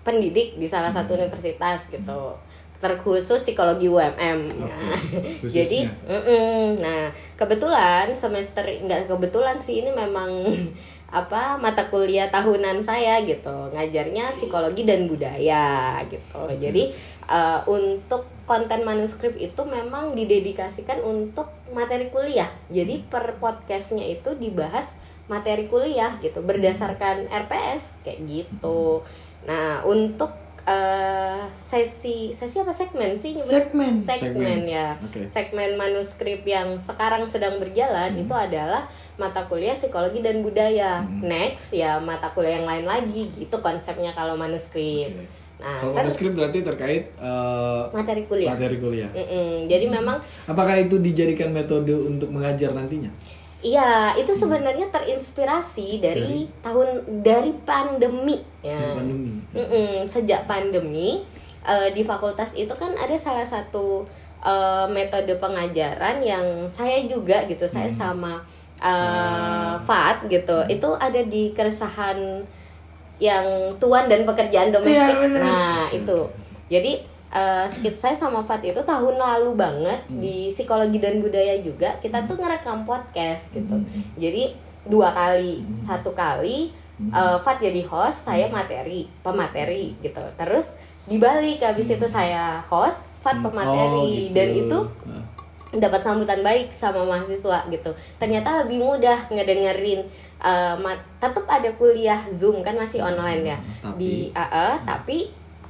pendidik 0.07 0.55
di 0.55 0.71
salah 0.71 0.95
satu 0.95 1.19
universitas 1.19 1.91
gitu 1.91 2.39
terkhusus 2.87 3.43
psikologi 3.43 3.91
UMM 3.91 4.39
Nah, 4.63 4.95
khususnya. 5.43 5.51
jadi 5.51 5.79
mm-mm. 6.07 6.79
nah 6.79 7.11
kebetulan 7.35 8.15
semester 8.15 8.63
nggak 8.63 9.11
kebetulan 9.11 9.59
sih 9.59 9.83
ini 9.83 9.91
memang 9.91 10.31
apa 11.07 11.55
mata 11.59 11.87
kuliah 11.87 12.27
tahunan 12.31 12.83
saya 12.83 13.23
gitu. 13.23 13.71
Ngajarnya 13.71 14.35
psikologi 14.35 14.83
dan 14.83 15.07
budaya 15.07 16.03
gitu. 16.11 16.43
Jadi 16.59 16.91
eh, 17.31 17.61
untuk 17.71 18.27
konten 18.47 18.83
manuskrip 18.83 19.35
itu 19.39 19.63
memang 19.67 20.15
didedikasikan 20.19 21.03
untuk 21.03 21.51
materi 21.71 22.11
kuliah. 22.11 22.51
Jadi 22.71 23.07
per 23.07 23.39
podcastnya 23.39 24.03
itu 24.07 24.35
dibahas 24.35 24.99
materi 25.27 25.67
kuliah 25.67 26.15
gitu 26.23 26.43
berdasarkan 26.43 27.27
RPS 27.31 28.07
kayak 28.07 28.23
gitu. 28.27 29.03
Nah 29.47 29.83
untuk 29.87 30.46
eh, 30.67 31.41
sesi 31.49 32.29
sesi 32.29 32.59
apa 32.59 32.71
segmen 32.71 33.15
sih? 33.15 33.39
Segmen. 33.39 33.97
segmen 33.97 34.35
Segmen. 34.35 34.61
ya 34.67 34.99
Oke. 34.99 35.25
segmen 35.27 35.75
manuskrip 35.75 36.43
yang 36.43 36.75
sekarang 36.77 37.23
sedang 37.25 37.57
berjalan 37.57 38.11
Hmm. 38.11 38.23
itu 38.23 38.35
adalah 38.35 38.83
mata 39.17 39.41
kuliah 39.43 39.73
psikologi 39.73 40.21
dan 40.21 40.43
budaya 40.43 41.01
Hmm. 41.01 41.23
next 41.23 41.73
ya 41.73 41.97
mata 41.97 42.29
kuliah 42.29 42.59
yang 42.59 42.67
lain 42.67 42.85
lagi 42.85 43.31
gitu 43.31 43.57
konsepnya 43.59 44.11
kalau 44.11 44.35
manuskrip 44.35 45.09
Oke. 45.09 45.25
nah 45.57 45.81
Kalau 45.81 45.95
manuskrip 45.95 46.33
berarti 46.33 46.61
terkait 46.61 47.15
eh, 47.17 47.83
materi 47.89 48.23
kuliah 48.25 48.53
materi 48.53 48.77
kuliah. 48.77 49.09
Mm-mm. 49.09 49.65
jadi 49.65 49.87
memang 49.89 50.19
Apakah 50.45 50.77
itu 50.77 50.99
dijadikan 50.99 51.49
metode 51.49 51.95
untuk 51.95 52.29
mengajar 52.29 52.71
nantinya? 52.71 53.09
Iya, 53.65 54.15
itu 54.21 54.37
sebenarnya 54.37 54.93
terinspirasi 54.93 55.99
dari, 55.99 56.45
tahun 56.61 57.03
dari 57.25 57.57
pandemi 57.65 58.37
ya. 58.61 58.77
Dari 58.77 58.93
pandemi. 59.01 59.31
Mm-mm, 59.57 59.93
sejak 60.05 60.45
pandemi 60.45 61.25
eh, 61.65 61.89
di 61.97 62.05
fakultas 62.05 62.55
itu 62.55 62.71
kan 62.77 62.93
ada 62.95 63.17
salah 63.17 63.49
satu 63.49 64.05
eh, 64.45 64.87
metode 64.93 65.41
pengajaran 65.41 66.21
yang 66.21 66.69
saya 66.69 67.03
juga 67.09 67.43
gitu, 67.49 67.65
saya 67.65 67.89
Hmm. 67.89 67.97
sama 67.97 68.33
eh, 68.77 69.75
Fat 69.83 70.29
gitu, 70.29 70.57
itu 70.69 70.89
ada 71.01 71.21
di 71.25 71.51
keresahan 71.57 72.45
yang 73.17 73.73
tuan 73.81 74.05
dan 74.05 74.29
pekerjaan 74.29 74.69
domestik. 74.69 75.17
Benar. 75.17 75.41
nah 75.41 75.89
itu, 75.89 76.29
jadi 76.69 77.01
eh, 77.29 77.67
skit 77.67 77.93
saya 77.93 78.13
sama 78.13 78.41
Fat 78.41 78.61
itu 78.61 78.79
tahun 78.79 79.15
lalu 79.15 79.55
banget 79.55 80.01
Hmm. 80.07 80.19
di 80.19 80.49
psikologi 80.49 80.97
dan 80.97 81.19
budaya 81.19 81.59
juga 81.59 81.95
kita 81.97 82.25
tuh 82.25 82.37
ngerekam 82.37 82.83
podcast 82.83 83.51
gitu, 83.51 83.75
Hmm. 83.75 83.87
jadi 84.15 84.55
dua 84.83 85.11
kali, 85.11 85.67
satu 85.73 86.11
kali 86.11 86.71
eh, 86.97 87.37
Fat 87.39 87.59
jadi 87.59 87.85
host, 87.85 88.25
saya 88.25 88.49
materi, 88.49 89.05
pemateri 89.21 89.93
gitu. 90.01 90.23
Terus 90.35 90.81
dibalik 91.05 91.61
habis 91.61 91.91
itu 91.91 92.07
saya 92.07 92.65
host, 92.65 93.13
Fat 93.21 93.37
pemateri. 93.37 93.93
Oh, 93.93 94.09
gitu. 94.09 94.33
dan 94.33 94.49
itu 94.51 94.79
Nah, 95.05 95.25
dapat 95.77 96.01
sambutan 96.01 96.41
baik 96.41 96.73
sama 96.73 97.05
mahasiswa 97.05 97.69
gitu. 97.69 97.91
Ternyata 98.17 98.65
lebih 98.65 98.81
mudah 98.81 99.29
ngedengerin 99.29 100.09
eh, 100.39 100.75
mat- 100.79 101.05
tetap 101.17 101.45
ada 101.47 101.69
kuliah 101.75 102.21
Zoom 102.29 102.61
kan 102.61 102.73
masih 102.73 103.01
online 103.01 103.45
ya. 103.47 103.59
Hmm, 103.59 103.93
Tapi- 103.93 103.99
di 103.99 104.13
AA 104.33 104.69
tapi 104.81 105.19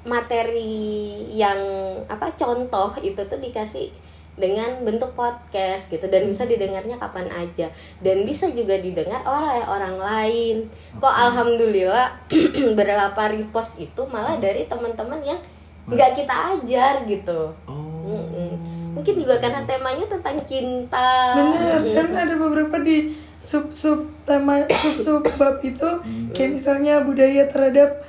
materi 0.07 1.27
yang 1.35 1.59
apa 2.07 2.33
contoh 2.39 2.95
itu 3.03 3.19
tuh 3.27 3.39
dikasih 3.43 3.91
dengan 4.37 4.85
bentuk 4.85 5.17
podcast 5.17 5.89
gitu. 5.91 6.07
Dan 6.07 6.29
bisa 6.29 6.45
didengarnya 6.45 7.01
kapan 7.01 7.27
aja. 7.33 7.73
Dan 7.99 8.23
bisa 8.29 8.53
juga 8.53 8.77
didengar 8.77 9.25
oleh 9.25 9.65
orang 9.67 9.97
lain. 9.97 10.57
Kok 11.01 11.15
alhamdulillah 11.33 12.29
beberapa 12.77 13.23
repost 13.33 13.81
itu 13.83 14.05
malah 14.07 14.37
dari 14.37 14.69
teman-teman 14.69 15.21
yang 15.25 15.41
nggak 15.89 16.13
kita 16.23 16.35
ajar 16.55 16.93
gitu. 17.09 17.51
Oh. 17.67 18.55
Mungkin 18.97 19.15
juga 19.21 19.37
karena 19.41 19.61
temanya 19.69 20.09
tentang 20.09 20.41
cinta. 20.49 21.37
Bener, 21.37 21.81
kan 21.93 22.09
ada 22.17 22.35
beberapa 22.37 22.81
di 22.81 23.13
sub-sub 23.37 24.09
tema 24.25 24.65
sub-sub 24.73 25.25
bab 25.37 25.61
itu. 25.61 25.91
Kayak 26.33 26.51
misalnya 26.57 27.05
budaya 27.05 27.45
terhadap 27.49 28.05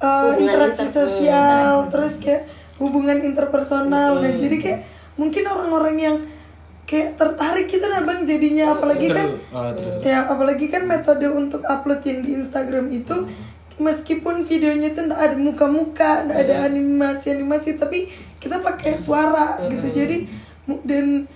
uh, 0.00 0.32
Hubungan 0.32 0.42
interaksi 0.42 0.84
inter- 0.86 0.96
sosial, 0.96 1.72
terus 1.88 2.14
kayak 2.20 2.42
hubungan 2.76 3.18
interpersonal. 3.24 4.20
Nah, 4.20 4.32
jadi 4.32 4.56
kayak 4.60 4.80
mungkin 5.16 5.44
orang-orang 5.48 5.96
yang 5.96 6.16
kayak 6.86 7.18
tertarik 7.18 7.66
gitu 7.66 7.82
nah 7.90 8.04
Bang 8.06 8.22
jadinya. 8.22 8.78
Apalagi 8.78 9.10
kan 9.10 9.26
terus. 9.74 9.94
ya 10.06 10.30
apalagi 10.30 10.66
kan 10.70 10.86
metode 10.86 11.26
untuk 11.26 11.66
upload 11.66 12.00
yang 12.06 12.22
di 12.22 12.38
Instagram 12.38 12.92
itu 12.94 13.26
meskipun 13.76 14.40
videonya 14.46 14.94
itu 14.94 15.00
nggak 15.04 15.20
ada 15.20 15.36
muka-muka, 15.36 16.24
nggak 16.30 16.38
ada 16.48 16.54
animasi-animasi, 16.70 17.76
tapi 17.76 18.08
kita 18.40 18.62
pakai 18.62 18.96
suara 18.96 19.60
gitu. 19.68 19.88
Jadi 19.92 20.18
dan 20.86 21.26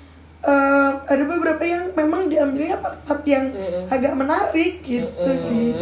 eh, 0.41 0.91
ada 1.05 1.23
beberapa 1.27 1.61
yang 1.67 1.93
memang 1.93 2.31
diambilnya 2.33 2.81
part-part 2.81 3.21
yang 3.29 3.51
agak 3.91 4.15
menarik 4.17 4.81
gitu 4.81 5.33
sih. 5.37 5.75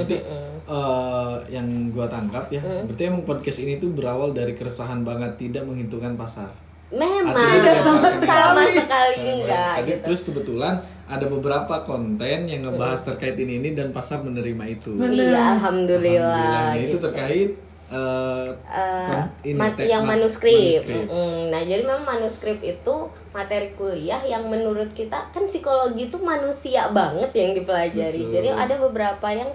Eh, 0.68 1.34
yang 1.50 1.64
gua 1.88 2.04
tangkap 2.06 2.44
ya, 2.48 2.60
berarti 2.60 3.02
emang 3.02 3.24
podcast 3.24 3.58
ini 3.58 3.76
tuh 3.76 3.88
berawal 3.88 4.30
dari 4.30 4.52
keresahan 4.52 5.00
banget 5.00 5.32
tidak 5.38 5.64
menghitungkan 5.64 6.12
pasar. 6.14 6.52
memang 6.88 7.32
Artinya 7.32 7.56
Tidak 7.58 7.76
sama 7.78 8.00
sama 8.00 8.10
sekali. 8.14 8.74
sekali 8.74 9.16
Sama 9.18 9.32
enggak 9.34 9.72
Tapi 9.74 9.86
gitu 9.86 10.02
terus 10.02 10.20
kebetulan 10.22 10.74
ada 11.06 11.26
beberapa 11.26 11.74
konten 11.82 12.38
yang 12.44 12.60
ngebahas 12.62 13.00
terkait 13.02 13.36
ini 13.38 13.52
ini 13.58 13.70
dan 13.72 13.90
pasar 13.90 14.20
menerima 14.20 14.64
itu. 14.66 14.92
iya 14.92 15.52
alhamdulillah 15.54 15.56
Alhamdulillah. 15.56 16.76
Itu 16.78 16.88
gitu. 16.90 16.96
terkait 17.02 17.50
kon- 17.88 19.28
ini, 19.42 19.56
mat- 19.56 19.72
tek- 19.74 19.88
yang 19.88 20.02
ma- 20.02 20.12
manuskrip. 20.14 20.80
manuskrip. 20.80 21.08
Mm-mm. 21.08 21.48
Nah, 21.48 21.60
jadi 21.62 21.82
memang 21.82 22.04
manuskrip 22.06 22.60
itu 22.60 22.94
materi 23.30 23.72
kuliah 23.72 24.20
yang 24.22 24.44
menurut 24.44 24.92
kita 24.92 25.28
kan 25.28 25.44
psikologi 25.44 26.08
itu 26.08 26.16
manusia 26.18 26.88
banget 26.90 27.32
yang 27.32 27.50
dipelajari. 27.54 28.20
Betul. 28.22 28.34
Jadi 28.34 28.48
ada 28.50 28.74
beberapa 28.78 29.28
yang 29.30 29.48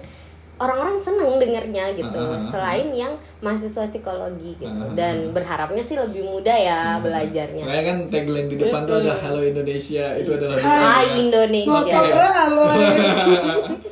orang-orang 0.64 0.96
seneng 0.96 1.36
dengernya 1.36 1.92
gitu. 1.92 2.16
Ah, 2.16 2.34
ah. 2.34 2.40
Selain 2.40 2.88
yang 2.96 3.12
mahasiswa 3.44 3.84
psikologi 3.84 4.56
gitu. 4.56 4.82
Dan 4.96 5.36
berharapnya 5.36 5.84
sih 5.84 6.00
lebih 6.00 6.24
mudah 6.24 6.56
ya 6.56 6.96
belajarnya. 7.04 7.68
Makanya 7.68 7.84
kan 7.84 7.98
tagline 8.08 8.48
di 8.48 8.56
depan 8.56 8.80
tuh 8.88 9.04
ada 9.04 9.14
Halo 9.20 9.40
Indonesia 9.44 10.04
itu 10.16 10.30
adalah 10.32 10.56
Hai 10.56 11.04
Ngokok 11.04 11.20
Indonesia. 11.20 12.00
ya 12.08 12.28
halo. 12.32 12.64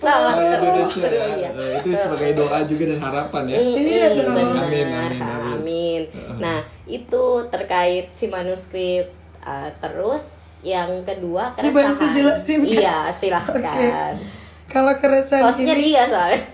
Selamat. 0.00 0.34
Indonesia 0.40 1.08
ya. 1.12 1.50
Eh, 1.52 1.72
itu 1.84 1.88
sebagai 1.92 2.30
doa 2.40 2.58
juga 2.64 2.84
dan 2.96 3.00
harapan 3.04 3.42
ya. 3.52 3.56
Iya. 3.60 4.06
Amin, 4.12 4.26
amin, 4.32 4.86
amin. 4.88 5.20
amin. 5.28 6.02
Nah, 6.40 6.64
itu 6.88 7.24
terkait 7.52 8.08
si 8.16 8.32
manuskrip. 8.32 9.12
Uh, 9.42 9.66
terus 9.82 10.46
yang 10.62 11.02
kedua 11.02 11.50
keresahan. 11.58 11.98
Dibantu 11.98 12.04
jelasin? 12.14 12.60
Iya, 12.62 13.10
silahkan. 13.10 14.14
Kalau 14.72 14.92
keresahan 14.96 15.44
Hostnya 15.44 15.76
ini 15.76 15.92
dia 15.92 16.04
soalnya. 16.08 16.40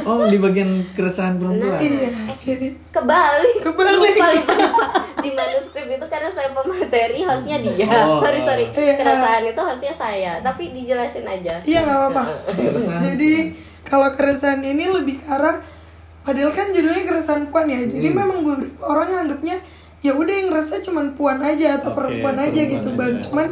Oh, 0.00 0.24
di 0.26 0.40
bagian 0.40 0.80
keresahan 0.96 1.36
perempuan. 1.36 1.76
iya, 1.76 2.08
jadi 2.34 2.72
Kebalik. 2.88 3.60
Kebalik. 3.60 4.16
Di 5.20 5.30
manuskrip 5.36 5.86
itu 5.86 6.06
karena 6.08 6.32
saya 6.32 6.56
pemateri, 6.56 7.20
hostnya 7.20 7.60
dia. 7.60 7.84
Oh. 8.08 8.16
sorry, 8.18 8.40
sorry. 8.40 8.64
Iya. 8.72 8.96
Keresahan 8.96 9.44
itu 9.44 9.60
hostnya 9.60 9.92
saya. 9.92 10.32
Tapi 10.40 10.72
dijelasin 10.72 11.28
aja. 11.28 11.60
iya 11.62 11.84
nggak 11.84 11.98
apa-apa. 12.00 12.22
Keresahan. 12.48 13.00
Jadi 13.04 13.32
kalau 13.84 14.08
keresahan 14.16 14.64
ini 14.64 14.88
lebih 14.88 15.20
ke 15.20 15.28
arah 15.28 15.60
padahal 16.24 16.52
kan 16.56 16.72
judulnya 16.72 17.04
keresahan 17.04 17.52
puan 17.52 17.68
ya. 17.68 17.84
Jadi 17.84 18.08
memang 18.08 18.40
beberapa 18.40 18.80
orang 18.88 19.08
nganggapnya 19.12 19.56
ya 20.00 20.16
udah 20.16 20.34
yang 20.34 20.48
resah 20.48 20.80
cuman 20.80 21.12
puan 21.12 21.44
aja 21.44 21.76
atau 21.76 21.92
Oke, 21.92 21.96
perempuan 22.00 22.40
aja 22.40 22.56
perempuan 22.56 22.72
gitu 22.72 22.88
aja. 22.88 22.98
bang. 22.98 23.14
Cuman 23.20 23.46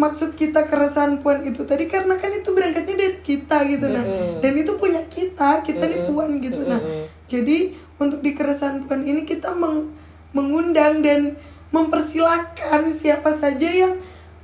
maksud 0.00 0.32
kita 0.32 0.64
keresahan 0.64 1.20
puan 1.20 1.44
itu 1.44 1.68
tadi 1.68 1.84
karena 1.84 2.16
kan 2.16 2.32
itu 2.32 2.48
berangkatnya 2.50 2.96
dari 2.96 3.16
kita 3.20 3.68
gitu 3.68 3.86
nah. 3.86 4.00
Dan 4.40 4.52
itu 4.56 4.72
punya 4.80 5.04
kita 5.04 5.60
kita 5.60 5.84
nih 5.84 6.00
puan 6.08 6.40
gitu 6.40 6.64
nah. 6.64 6.80
Jadi 7.28 7.76
untuk 8.00 8.24
di 8.24 8.32
keresahan 8.32 8.88
puan 8.88 9.04
ini 9.04 9.28
kita 9.28 9.52
meng- 9.52 9.92
mengundang 10.32 11.04
dan 11.04 11.36
mempersilahkan 11.70 12.90
siapa 12.90 13.36
saja 13.36 13.68
yang 13.68 13.94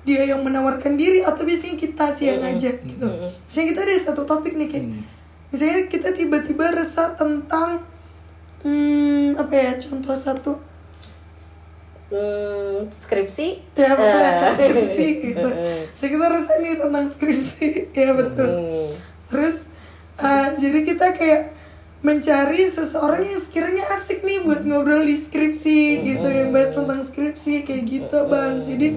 dia 0.06 0.22
yang 0.22 0.46
menawarkan 0.46 0.94
diri 0.94 1.26
atau 1.26 1.42
biasanya 1.42 1.74
kita 1.74 2.06
sih 2.14 2.30
yang 2.30 2.38
ngajak 2.38 2.76
gitu. 2.86 3.08
Misalnya 3.42 3.66
kita 3.74 3.80
ada 3.82 3.94
satu 3.98 4.22
topik 4.22 4.54
nih 4.54 4.68
kayak 4.70 4.86
misalnya 5.50 5.80
kita 5.90 6.14
tiba-tiba 6.14 6.70
resah 6.70 7.18
tentang 7.18 7.82
hmm, 8.62 9.34
apa 9.34 9.54
ya 9.54 9.72
contoh 9.78 10.14
satu 10.14 10.52
Hmm, 12.06 12.86
skripsi. 12.86 13.74
ya 13.74 13.98
Eh. 13.98 14.54
skripsi. 14.54 15.06
Gitu. 15.26 15.48
Saya 15.90 16.08
kita 16.14 16.54
nih 16.62 16.74
tentang 16.78 17.06
skripsi. 17.10 17.68
Ya 17.98 18.10
betul. 18.14 18.46
Hmm. 18.46 18.90
terus 19.26 19.66
uh, 20.22 20.54
jadi 20.54 20.86
kita 20.86 21.18
kayak 21.18 21.50
mencari 22.06 22.62
seseorang 22.70 23.26
yang 23.26 23.40
sekiranya 23.42 23.82
asik 23.98 24.22
nih 24.22 24.46
buat 24.46 24.62
ngobrol 24.62 25.02
di 25.02 25.18
skripsi 25.18 26.06
gitu 26.06 26.28
yang 26.30 26.54
bahas 26.54 26.70
tentang 26.70 27.02
skripsi 27.02 27.66
kayak 27.66 27.82
gitu 27.90 28.18
bang. 28.30 28.62
Jadi 28.62 28.88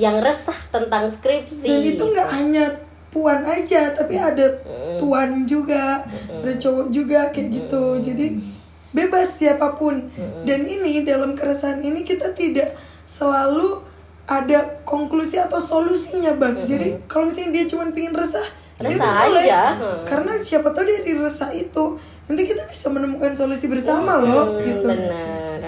yang 0.00 0.16
resah 0.24 0.56
tentang 0.72 1.12
skripsi. 1.12 1.68
dan 1.68 1.80
itu 1.84 2.00
nggak 2.00 2.28
hanya 2.32 2.64
puan 3.12 3.44
aja 3.44 3.92
tapi 3.96 4.16
ada 4.16 4.60
tuan 5.00 5.44
juga 5.44 6.04
ada 6.32 6.52
cowok 6.56 6.88
juga 6.88 7.28
kayak 7.28 7.48
gitu. 7.52 7.84
Jadi 8.00 8.55
bebas 8.96 9.36
siapa 9.36 9.76
pun 9.76 10.08
dan 10.42 10.64
ini 10.64 11.04
dalam 11.04 11.36
keresahan 11.36 11.78
ini 11.78 12.00
kita 12.00 12.32
tidak 12.32 12.72
selalu 13.04 13.84
ada 14.26 14.80
konklusi 14.82 15.36
atau 15.36 15.60
solusinya 15.60 16.32
bang 16.34 16.56
jadi 16.62 17.04
kalau 17.04 17.28
misalnya 17.28 17.52
dia 17.54 17.64
cuma 17.66 17.86
pingin 17.90 18.10
resah 18.10 18.42
ya 18.76 18.88
Resah 18.88 19.12
boleh. 19.22 19.40
aja. 19.42 19.62
Hmm. 19.72 20.00
karena 20.02 20.32
siapa 20.36 20.68
tahu 20.70 20.84
dari 20.84 21.12
resah 21.14 21.48
itu 21.50 21.96
nanti 22.24 22.42
kita 22.42 22.64
bisa 22.64 22.88
menemukan 22.88 23.32
solusi 23.32 23.66
bersama 23.66 24.16
loh 24.16 24.48
Hmm, 24.50 24.64
gitu 24.64 24.82
benar. 24.82 25.58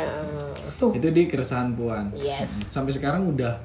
tuh 0.74 0.90
Itu 0.92 1.08
di 1.08 1.26
keresahan 1.26 1.72
puan. 1.72 2.14
Yes. 2.14 2.68
Sampai 2.68 2.92
sekarang 2.92 3.26
udah 3.28 3.58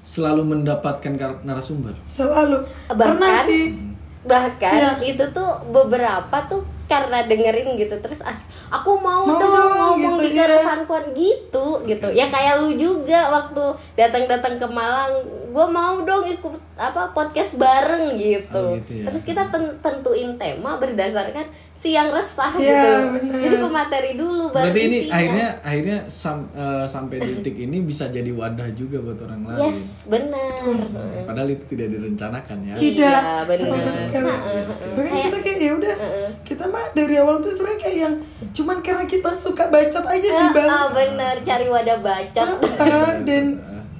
selalu 0.00 0.44
mendapatkan 0.46 1.12
narasumber. 1.42 1.96
selalu 1.98 2.60
Bahkan 2.86 2.96
pernah 2.98 3.44
sih 3.44 3.76
bahkan 4.20 4.72
Iya. 4.74 4.90
itu 5.06 5.24
tuh 5.30 5.48
beberapa 5.68 6.36
tuh 6.44 6.60
karena 6.88 7.22
dengerin 7.28 7.76
gitu 7.76 7.94
terus 8.00 8.24
as 8.24 8.42
aku 8.72 8.96
mau, 8.98 9.28
Mau 9.28 9.36
dong 9.36 9.52
dong, 9.52 9.72
ngomong 9.76 10.16
gitu, 10.18 10.24
di 10.24 10.30
iya. 10.32 10.48
keresahan 10.48 10.82
puan 10.88 11.04
gitu 11.12 11.66
gitu 11.84 12.08
ya 12.16 12.26
kayak 12.32 12.64
lu 12.64 12.72
juga 12.74 13.28
waktu 13.28 13.64
datang-datang 13.94 14.56
ke 14.56 14.66
Malang 14.66 15.37
gue 15.48 15.66
mau 15.66 16.00
dong 16.00 16.24
ikut 16.24 16.50
apa 16.74 17.10
podcast 17.10 17.56
bareng 17.56 18.14
gitu, 18.14 18.54
Oh, 18.54 18.76
gitu 18.76 18.92
ya. 18.96 19.04
terus 19.04 19.22
kita 19.22 19.48
ten- 19.48 19.74
tentuin 19.78 20.30
tema 20.34 20.76
berdasarkan 20.76 21.42
si 21.68 21.90
yang 21.90 22.06
resah 22.08 22.52
Iya, 22.52 22.70
gitu 22.70 22.90
bener. 23.18 23.40
jadi 23.40 23.56
pemateri 23.58 24.12
dulu 24.14 24.44
baru 24.48 24.68
Berarti 24.68 24.80
ini 24.80 24.96
isinya. 25.00 25.14
akhirnya 25.16 25.48
akhirnya 25.60 25.98
sam- 26.06 26.50
eh, 26.50 26.86
sampai 26.86 27.16
detik 27.18 27.56
ini 27.56 27.80
bisa 27.80 28.06
jadi 28.08 28.30
wadah 28.30 28.70
juga 28.72 29.00
buat 29.00 29.18
orang 29.18 29.42
lain. 29.44 29.58
yes 29.66 30.06
benar 30.06 30.78
Padahal 31.24 31.48
itu 31.50 31.64
tidak 31.66 31.88
direncanakan 31.90 32.58
ya. 32.62 32.74
tidak 32.74 33.20
Iya, 33.20 33.42
bener. 33.44 33.66
sama 33.66 33.92
sekali 33.98 34.28
Heeh, 34.28 34.62
bahkan 34.94 35.18
kita 35.24 35.38
kayak 35.40 35.58
ya 35.58 35.70
udah 35.74 35.94
kita 36.42 36.64
mah 36.64 36.84
dari 36.92 37.14
awal 37.16 37.36
tuh 37.38 37.50
sebenarnya 37.50 37.80
kayak 37.80 37.96
yang 37.98 38.14
cuman 38.50 38.78
karena 38.78 39.04
kita 39.04 39.30
suka 39.30 39.66
bacot 39.66 40.04
aja 40.04 40.28
sih 40.30 40.48
bang 40.52 40.68
ah, 40.68 40.88
bener 40.90 41.34
cari 41.40 41.66
wadah 41.66 41.98
bacot 41.98 42.58
Ah, 42.78 43.12
dan 43.20 43.44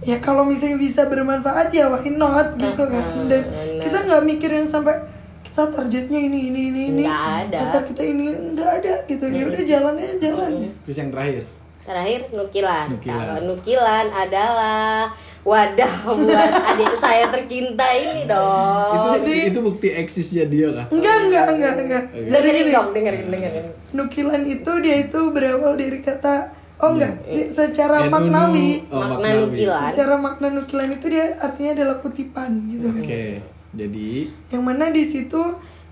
ya 0.01 0.17
kalau 0.19 0.43
misalnya 0.43 0.77
bisa 0.77 1.07
bermanfaat 1.07 1.69
ya 1.71 1.89
why 1.89 2.07
not 2.09 2.55
gitu 2.55 2.85
kan 2.85 3.05
dan 3.27 3.43
kita 3.79 3.99
nggak 4.05 4.23
mikir 4.25 4.51
yang 4.53 4.65
sampai 4.65 4.95
kita 5.41 5.69
targetnya 5.69 6.21
ini 6.21 6.39
ini 6.49 6.61
ini 6.67 6.83
ini 6.89 7.03
Nggak 7.03 7.25
ada. 7.45 7.57
pasar 7.59 7.83
kita 7.83 8.03
ini 8.03 8.25
nggak 8.55 8.71
ada 8.79 8.95
gitu 9.05 9.25
ya 9.27 9.43
udah 9.45 9.63
jalan 9.63 9.95
aja 9.97 10.15
jalan 10.21 10.51
Terus 10.87 10.97
yang 10.97 11.11
terakhir. 11.11 11.43
Terakhir 11.83 12.21
nukilan. 12.31 12.87
Nukilan. 12.93 13.25
Kalau 13.25 13.43
nukilan 13.49 14.05
adalah 14.13 15.09
wadah 15.41 15.93
buat 16.05 16.53
adik 16.77 16.93
saya 16.93 17.25
tercinta 17.33 17.87
ini 17.91 18.29
dong. 18.29 19.17
itu 19.17 19.33
itu 19.49 19.59
bukti 19.59 19.89
eksisnya 19.97 20.45
dia 20.47 20.69
kah? 20.69 20.87
enggak 20.93 21.17
enggak 21.25 21.45
enggak 21.49 21.73
enggak 21.81 22.03
jadi 22.13 22.29
dengerin 22.29 22.67
dong, 22.69 22.89
dengerin, 22.93 23.25
dengerin. 23.33 23.65
nukilan 23.97 24.43
itu 24.45 24.73
dia 24.85 24.97
itu 25.01 25.21
berawal 25.33 25.73
dari 25.75 26.05
kata 26.05 26.53
oh 26.79 26.91
enggak 26.91 27.15
di- 27.25 27.49
secara 27.49 27.97
NU. 28.01 28.11
maknawi 28.11 28.71
Oh, 28.87 28.99
Makna 28.99 29.13
maknawi. 29.17 29.41
nukilan. 29.45 29.83
secara 29.89 30.15
makna 30.17 30.47
nukilan 30.53 30.89
itu 30.91 31.07
dia 31.09 31.25
artinya 31.37 31.71
adalah 31.75 31.97
kutipan 31.99 32.51
gitu 32.67 32.87
kan 32.89 33.03
Oke. 33.03 33.25
Jadi 33.71 34.09
yang 34.49 34.63
mana 34.63 34.89
di 34.89 35.03
situ 35.03 35.43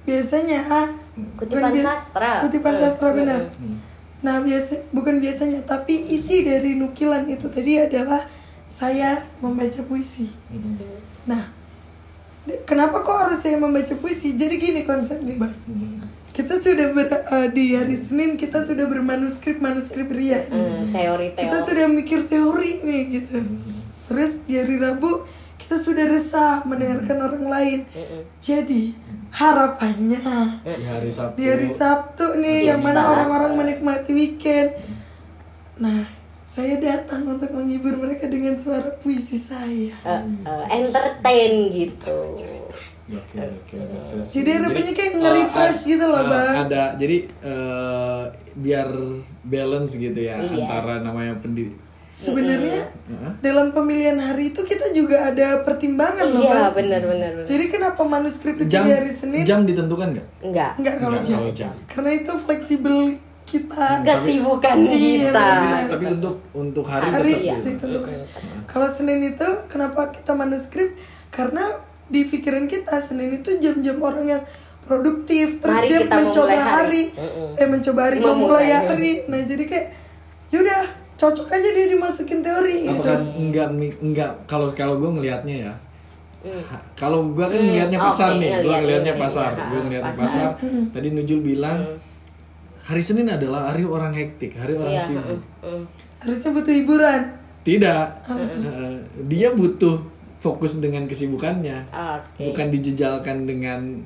biasanya 0.02 0.60
Kutipan 1.34 1.60
bukan 1.60 1.72
bi- 1.72 1.82
sastra. 1.82 2.30
kutipan 2.40 2.74
sastra 2.74 3.08
benar 3.12 3.42
Nah 4.18 4.40
biasa 4.40 4.90
bukan 4.90 5.18
biasanya 5.18 5.60
tapi 5.62 6.08
isi 6.08 6.40
dari 6.40 6.72
nukilan 6.72 7.26
itu 7.26 7.46
tadi 7.46 7.76
adalah 7.76 8.18
saya 8.66 9.12
membaca 9.38 9.82
puisi. 9.82 10.26
Nah 11.24 11.42
de- 12.42 12.64
kenapa 12.64 12.98
kok 12.98 13.12
harus 13.20 13.38
saya 13.38 13.54
membaca 13.56 13.92
puisi? 13.94 14.32
Jadi 14.32 14.56
gini 14.56 14.80
konsepnya 14.82 15.36
bang. 15.36 15.54
Kita 16.36 16.60
sudah 16.60 16.92
ber, 16.92 17.08
eh, 17.08 17.48
di 17.48 17.72
hari 17.72 17.96
Senin 17.96 18.36
kita 18.36 18.60
sudah 18.60 18.84
bermanuskrip 18.84 19.56
manuskrip 19.56 20.12
ria. 20.12 20.36
nih. 20.36 20.52
Eh, 20.52 20.84
teori-teori 20.92 21.40
Kita 21.48 21.56
sudah 21.64 21.88
mikir 21.88 22.28
teori 22.28 22.84
nih 22.84 23.00
gitu. 23.08 23.40
Terus 24.12 24.44
di 24.44 24.60
hari 24.60 24.76
Rabu 24.76 25.24
kita 25.56 25.80
sudah 25.80 26.04
resah 26.04 26.60
mendengarkan 26.68 27.18
orang 27.24 27.46
lain. 27.48 27.78
Jadi 28.38 28.92
harapannya 29.32 30.20
Di 30.62 30.84
hari 30.84 31.10
Sabtu. 31.10 31.34
di 31.40 31.44
hari 31.48 31.70
Sabtu 31.72 32.26
nih 32.38 32.70
yang 32.70 32.84
mana 32.84 33.02
orang-orang 33.08 33.56
menikmati 33.56 34.12
weekend. 34.12 34.76
Nah, 35.80 36.04
saya 36.44 36.78
datang 36.78 37.26
untuk 37.26 37.50
menghibur 37.50 37.96
mereka 37.96 38.28
dengan 38.28 38.54
suara 38.60 38.94
puisi 39.00 39.40
saya. 39.40 39.90
Eh, 39.90 40.22
eh, 40.44 40.64
entertain 40.84 41.72
gitu 41.72 42.36
Oke, 43.06 43.38
oke, 43.38 43.76
oke. 43.78 44.26
Jadi 44.26 44.50
harapannya 44.50 44.92
kayak 44.92 45.12
eh, 45.12 45.18
nge-refresh 45.20 45.78
ad- 45.78 45.88
gitu 45.88 46.04
loh, 46.04 46.18
eh, 46.18 46.26
Bang. 46.26 46.54
Ada 46.64 46.82
jadi 46.96 47.16
eh, 47.22 48.22
biar 48.56 48.88
balance 49.42 49.94
gitu 49.94 50.18
ya 50.18 50.34
Yes. 50.36 50.58
antara 50.58 50.94
namanya 51.00 51.34
pendiri. 51.36 51.70
Sebenarnya 52.10 52.88
Heeh. 53.04 53.32
dalam 53.40 53.70
pemilihan 53.70 54.16
hari 54.16 54.48
itu 54.48 54.64
kita 54.64 54.88
juga 54.90 55.28
ada 55.28 55.60
pertimbangan 55.62 56.24
loh, 56.26 56.42
iya 56.42 56.66
Bang. 56.66 56.74
benar 56.74 57.02
benar 57.04 57.30
benar 57.34 57.44
Jadi 57.44 57.64
kenapa 57.68 58.02
manuskrip 58.02 58.56
itu 58.56 58.72
Jam 58.72 58.82
di 58.82 58.90
hari 58.90 59.12
Senin? 59.12 59.44
jam 59.44 59.62
ditentukan 59.62 60.08
nggak? 60.10 60.26
enggak 60.42 60.70
Enggak 60.76 60.94
kalau 60.96 61.12
Enggak, 61.14 61.28
jam. 61.28 61.38
kalau 61.38 61.52
jam. 61.52 61.72
Karena 61.86 62.10
itu 62.12 62.32
fleksibel 62.38 62.96
kita. 63.44 63.88
kesibukan 64.02 64.76
Iya, 64.82 64.96
kita 65.30 65.46
benar. 65.60 65.84
Tapi 65.88 66.04
untuk 66.10 66.34
untuk 66.52 66.84
hari, 66.84 67.04
hari 67.06 67.30
tetap 67.30 67.38
Iya. 67.38 67.54
gitu. 67.54 67.66
ditentukan. 67.70 68.16
Kalau 68.66 68.88
Senin 68.88 69.20
itu 69.22 69.48
kenapa 69.66 70.10
kita 70.10 70.32
manuskrip? 70.32 70.90
Karena 71.28 71.62
di 72.06 72.20
pikiran 72.22 72.64
kita 72.64 72.96
Senin 72.96 73.32
itu 73.32 73.56
jam-jam 73.56 73.98
orang 73.98 74.26
yang 74.28 74.42
produktif, 74.80 75.58
terus 75.58 75.74
Mari 75.76 75.88
dia 75.88 75.98
kita 76.00 76.14
mencoba 76.16 76.54
hari. 76.54 77.02
hari, 77.10 77.56
eh 77.56 77.66
mencoba 77.66 78.00
hari 78.04 78.16
Memulai 78.16 78.32
memulai 78.32 78.66
hari. 78.68 78.86
hari. 78.86 79.12
Nah 79.26 79.40
jadi 79.42 79.64
kayak 79.64 79.86
yaudah 80.48 80.82
cocok 81.16 81.48
aja 81.48 81.68
dia 81.68 81.86
dimasukin 81.88 82.38
teori 82.38 82.76
gitu. 82.84 82.94
Apakah 82.94 83.18
enggak 83.34 83.68
mi- 83.72 83.98
enggak 84.00 84.30
kalau 84.46 84.70
kalau 84.72 84.94
gue 84.96 85.10
ngelihatnya 85.12 85.56
ya. 85.64 85.74
ha- 86.46 86.84
Kalau 86.94 87.26
gue 87.28 87.42
kan 87.42 87.50
Hmm, 87.52 87.66
ngelihatnya 87.66 87.98
pasar 87.98 88.30
oke, 88.30 88.38
nih, 88.38 88.50
gue 88.54 88.74
ngelihatnya 88.76 89.14
pasar, 89.16 89.50
gue 89.66 89.80
ngelihatnya 89.82 90.14
Pasar. 90.14 90.30
pasar. 90.54 90.70
Tadi 90.94 91.08
Nujul 91.10 91.40
bilang 91.42 91.78
hari 92.80 93.02
Senin 93.02 93.26
adalah 93.26 93.68
hari 93.68 93.82
orang 93.82 94.14
hektik, 94.14 94.54
hari 94.54 94.78
orang 94.78 94.94
Iya, 94.94 95.02
sibuk. 95.04 95.42
mm. 95.60 95.82
Harusnya 96.16 96.50
butuh 96.52 96.70
hiburan. 96.72 97.20
Tidak, 97.60 98.06
Eh, 98.22 99.02
dia 99.26 99.50
butuh 99.50 99.98
fokus 100.36 100.78
dengan 100.78 101.08
kesibukannya, 101.08 101.88
oke. 101.90 102.52
Bukan 102.52 102.66
dijejalkan 102.70 103.48
dengan 103.48 104.04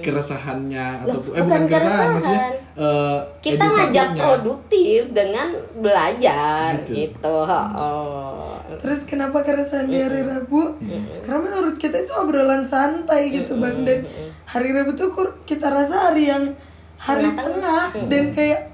keresahannya 0.00 1.04
atau 1.04 1.20
eh 1.30 1.42
bukan 1.44 1.62
keresahan, 1.68 1.68
keresahan. 1.68 2.08
maksudnya 2.16 2.46
eh, 2.74 3.18
kita 3.38 3.64
ngajak 3.68 4.08
produktif 4.16 5.00
dengan 5.12 5.48
belajar 5.78 6.70
Gitu. 6.82 6.92
gitu, 7.12 7.36
Oh. 7.48 8.56
Terus 8.78 9.04
kenapa 9.04 9.42
keresahan 9.42 9.88
di 9.88 9.98
hari 9.98 10.22
Rabu? 10.22 10.76
Karena 11.20 11.40
menurut 11.42 11.76
kita 11.76 12.00
itu 12.00 12.12
obrolan 12.16 12.64
santai 12.64 13.28
gitu 13.32 13.56
bang. 13.56 13.84
Dan 13.84 14.04
hari 14.46 14.70
Rabu 14.72 14.92
tuh 14.94 15.12
kita 15.44 15.68
rasa 15.68 16.10
hari 16.10 16.30
yang 16.30 16.52
hari 16.96 17.28
tengah. 17.28 18.08
Dan 18.08 18.32
kayak 18.32 18.72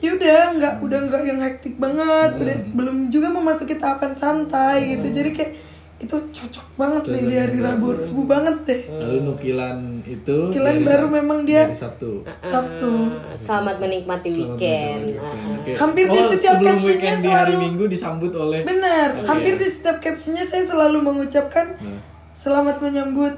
yaudah 0.00 0.56
nggak 0.56 0.74
udah 0.80 0.98
nggak 1.06 1.22
yang 1.24 1.40
hektik 1.40 1.76
banget. 1.76 2.30
Udah 2.40 2.56
belum 2.72 2.96
juga 3.08 3.28
memasuki 3.30 3.74
tahapan 3.76 4.12
santai 4.14 4.96
gitu. 4.96 5.08
Jadi 5.12 5.30
kayak 5.32 5.52
itu 6.00 6.16
cocok 6.16 6.66
banget 6.74 7.02
nih 7.06 7.22
di 7.22 7.36
hari 7.36 7.58
Rabu 7.58 7.92
Rabu 7.92 8.22
banget 8.24 8.56
deh 8.64 8.80
Lalu 8.96 9.18
nukilan 9.22 9.76
itu 10.02 10.36
Nukilan 10.48 10.72
dari 10.72 10.80
baru 10.82 11.06
memang 11.08 11.38
dia- 11.44 11.68
dari 11.68 11.76
Sabtu. 11.76 12.24
Sabtu 12.40 12.92
selamat 13.34 13.76
menikmati 13.78 14.30
weekend 14.30 15.12
Oke. 15.12 15.72
Hampir 15.74 16.04
di 16.06 16.16
Oh, 16.16 16.24
setiap 16.26 16.56
sebelum 16.56 16.72
captionnya 16.74 16.88
weekend 16.96 17.18
di 17.20 17.28
hari 17.28 17.52
selalu- 17.52 17.62
Minggu 17.62 17.84
disambut 17.86 18.32
oleh 18.34 18.60
benar 18.62 19.08
hampir 19.22 19.54
di 19.54 19.66
setiap 19.66 19.96
captionnya 19.98 20.40
saya 20.42 20.64
selalu 20.64 20.98
mengucapkan 21.00 21.76
selamat 22.32 22.80
menyambut 22.80 23.34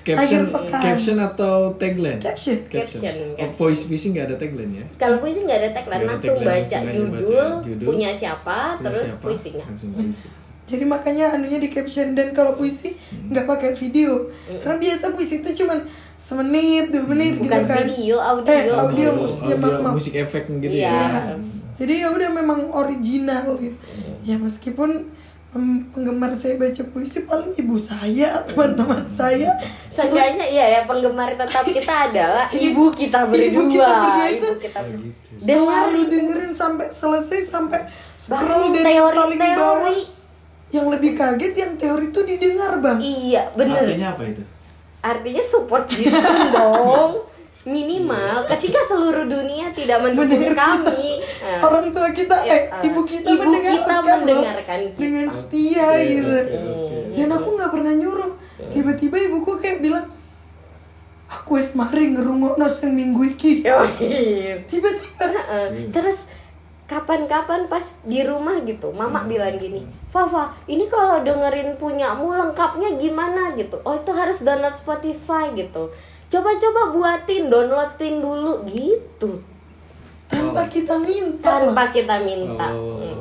caption 0.00 0.16
Akhir 0.16 0.42
pekan. 0.48 0.82
caption 0.84 1.18
atau 1.18 1.56
tagline? 1.76 2.18
caption 2.18 2.58
Caption, 2.66 3.14
Oh, 3.36 3.50
voice 3.56 3.82
phishing 3.84 4.12
nggak 4.12 4.26
ada 4.26 4.36
tagline 4.36 4.72
ya? 4.76 4.86
kalau 4.96 5.18
puisi 5.18 5.42
nggak 5.42 5.58
ada 5.60 5.70
tagline 5.72 5.98
ada 6.00 6.06
langsung 6.08 6.34
tagline, 6.36 6.50
baca 6.62 6.76
langsung 6.76 7.06
judul, 7.10 7.46
baca 7.52 7.62
judul, 7.64 7.86
punya 7.88 8.10
siapa 8.12 8.58
Punya 8.72 8.84
terus 8.84 9.06
siapa? 9.08 9.22
puisinya 9.22 9.64
Langsung 9.64 9.90
puisi. 9.92 10.26
Jadi 10.72 10.84
makanya 10.84 11.26
anunya 11.30 11.58
di 11.58 11.68
caption 11.68 12.16
dan 12.16 12.32
kalau 12.32 12.56
puisi 12.56 12.96
nggak 13.28 13.44
pakai 13.44 13.70
video. 13.74 14.32
Karena 14.56 14.80
biasa 14.80 15.12
puisi 15.12 15.38
itu 15.38 15.52
cuman 15.54 15.84
semenit, 16.16 16.88
dua 16.88 17.04
menit 17.04 17.36
gitu 17.36 17.44
bukan 17.44 17.62
kan. 17.62 17.84
video 17.84 18.16
audio 18.16 18.48
Eh, 18.48 18.72
audio 18.72 19.08
Oh, 19.10 19.16
maksudnya 19.22 19.54
audio, 19.54 19.68
maaf, 19.68 19.82
maaf. 19.82 19.94
musik 19.94 20.14
efek 20.14 20.42
gitu 20.48 20.72
Iya. 20.72 20.88
ya. 20.88 20.96
Ya. 20.96 21.34
Jadi 21.72 21.94
ya 21.98 22.08
udah 22.08 22.28
memang 22.30 22.60
original 22.70 23.56
gitu. 23.56 23.76
Ya 24.22 24.36
meskipun 24.36 25.12
penggemar 25.50 26.32
saya 26.32 26.56
baca 26.56 26.80
puisi 26.86 27.20
paling 27.22 27.52
ibu 27.54 27.76
saya, 27.76 28.40
teman-teman 28.42 29.04
saya. 29.04 29.52
Seenggaknya 29.84 30.46
iya 30.46 30.64
ya 30.70 30.80
penggemar 30.82 31.34
tetap 31.34 31.60
kita 31.62 31.92
adalah 32.08 32.48
ibu 32.48 32.88
kita 32.88 33.26
berdua. 33.26 33.44
Ibu 33.44 33.60
kita 33.68 33.92
berdua 33.92 34.26
itu 34.26 34.48
Ibu 34.48 34.58
kita 34.58 34.78
Oh, 34.80 34.88
gitu. 34.88 35.32
Selalu 35.34 36.00
dengerin 36.08 36.52
sampai 36.52 36.86
selesai 36.88 37.40
sampai 37.42 37.80
scroll 38.14 38.40
Bahkan 38.70 38.72
dari 38.74 38.94
yang 38.94 39.10
paling 39.10 39.36
teori-teori. 39.36 39.58
bawah. 39.58 39.96
Yang 40.72 40.86
lebih 40.88 41.12
kaget 41.12 41.52
yang 41.54 41.72
teori 41.76 42.08
itu 42.08 42.20
didengar 42.24 42.80
bang. 42.80 42.98
Iya 42.98 43.52
bener. 43.52 43.84
Artinya 43.84 44.08
apa 44.16 44.22
itu? 44.24 44.42
Artinya 44.98 45.42
support 45.44 45.84
system 45.86 46.36
dong. 46.56 47.28
Minimal 47.62 48.50
ketika 48.50 48.82
seluruh 48.82 49.22
dunia 49.22 49.70
tidak 49.70 50.02
mendukung 50.02 50.50
kami. 50.50 51.22
nah, 51.38 51.62
orang 51.62 51.94
tua 51.94 52.10
kita 52.10 52.42
Ya, 52.42 52.58
eh 52.58 52.62
uh, 52.66 52.82
ibu 52.82 53.06
kita 53.06 53.28
ibu 53.30 53.38
mendengarkan, 53.38 53.78
kita 53.78 53.94
loh, 53.94 54.18
mendengarkan 54.18 54.80
kita. 54.90 54.98
dengan 54.98 55.26
setia 55.30 55.88
gitu 56.02 56.36
dan 57.12 57.28
aku 57.30 57.48
nggak 57.54 57.70
pernah 57.70 57.94
nyuruh 57.94 58.32
tiba-tiba 58.66 59.14
ibuku 59.20 59.62
kayak 59.62 59.78
bilang 59.78 60.10
aku 61.28 61.54
wis 61.54 61.78
mari 61.78 62.10
ngerungokno 62.10 62.66
sing 62.66 62.92
minggu 62.92 63.30
iki 63.30 63.62
tiba-tiba 64.66 65.24
Heeh. 65.30 65.86
Terus 65.88 66.18
kapan-kapan 66.92 67.72
pas 67.72 67.96
di 68.04 68.20
rumah 68.20 68.60
gitu, 68.68 68.92
mama 68.92 69.24
bilang 69.24 69.56
gini, 69.56 69.80
Fafa, 70.12 70.52
ini 70.68 70.84
kalau 70.92 71.24
dengerin 71.24 71.80
punyamu 71.80 72.36
lengkapnya 72.36 73.00
gimana 73.00 73.56
gitu? 73.56 73.80
Oh 73.88 73.96
itu 73.96 74.12
harus 74.12 74.44
download 74.44 74.76
Spotify 74.76 75.48
gitu. 75.56 75.88
Coba-coba 76.28 76.92
buatin, 76.92 77.48
downloadin 77.48 78.20
dulu 78.20 78.68
gitu, 78.68 79.40
tanpa 80.28 80.68
kita 80.68 81.00
minta 81.00 81.64
tanpa 81.64 81.88
kita 81.88 82.20
minta. 82.20 82.68
Oh. 82.76 83.11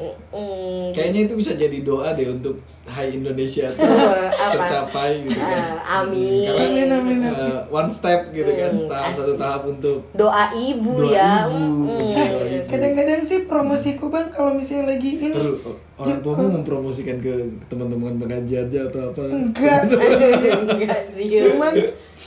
Mm, 0.00 0.90
Kayaknya 0.90 1.20
itu 1.22 1.34
bisa 1.34 1.52
jadi 1.54 1.78
doa 1.80 2.10
deh 2.10 2.26
untuk 2.26 2.56
Hai 2.84 3.12
Indonesia 3.12 3.68
Eh, 3.70 4.30
tercapai 4.50 5.20
gitu 5.22 5.36
kan. 5.36 5.52
Eh, 5.52 5.76
amin. 5.82 6.48
Karena 6.48 6.64
Amin, 6.64 6.88
amin, 6.90 7.18
eh, 7.22 7.60
one 7.68 7.86
step 7.86 8.30
gitu 8.30 8.48
kan, 8.48 8.70
Hmm, 8.70 8.88
tahap 8.88 9.12
satu 9.12 9.34
tahap 9.36 9.62
untuk 9.64 9.98
Doa 10.12 10.44
ibu 10.50 10.94
Doa 10.96 11.10
ya. 11.10 11.32
ibu, 11.46 11.84
Mm. 11.84 12.10
ibu. 12.10 12.66
kadang-kadang 12.66 13.20
sih 13.20 13.44
promosiku 13.44 14.08
bang 14.08 14.28
kalau 14.28 14.52
misalnya 14.52 14.90
lagi 14.90 15.10
ini 15.18 15.28
Terus, 15.28 15.60
orang 15.96 16.18
tuamu 16.20 16.46
mempromosikan 16.56 17.16
ke 17.18 17.32
teman-teman 17.66 18.16
pengajiannya 18.16 18.80
atau 18.86 19.00
apa? 19.06 19.20
enggak 19.26 19.80
Enggak 20.70 21.00
sih. 21.06 21.28
cuman 21.28 21.74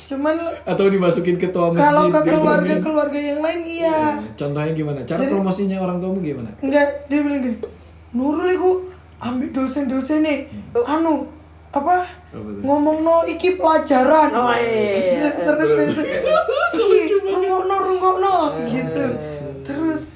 cuman 0.05 0.35
Atau 0.63 0.85
dimasukin 0.87 1.35
ke 1.35 1.47
toa 1.47 1.69
masjid? 1.69 1.79
kalau 1.81 2.03
ke 2.05 2.19
diomongin. 2.19 2.33
keluarga 2.35 2.75
keluarga 2.77 3.19
yang 3.19 3.39
lain 3.39 3.61
iya 3.63 3.97
Contohnya 4.33 4.71
gimana? 4.71 4.99
Cara 5.01 5.17
Jadi- 5.17 5.31
promosinya 5.31 5.77
orang 5.77 5.97
tuamu 5.97 6.19
gimana? 6.19 6.49
Enggak, 6.59 6.87
dia 7.07 7.19
bilang 7.19 7.41
gini, 7.41 7.57
Nurul 8.11 8.49
iku 8.49 8.71
ambil 9.19 9.49
dosen-dosen 9.49 10.21
nih, 10.21 10.45
anu 10.77 11.25
apa 11.71 12.05
tuh? 12.29 12.61
ngomong 12.61 13.01
no 13.01 13.25
iki 13.25 13.55
pelajaran, 13.55 14.29
Oh, 14.29 14.53
iya. 14.53 15.25
terus 15.33 15.69
terus 15.73 15.93
iki 16.99 17.15
rungokno 17.19 17.75
rungokno 17.79 18.35
gitu, 18.65 19.05
terus 19.09 19.32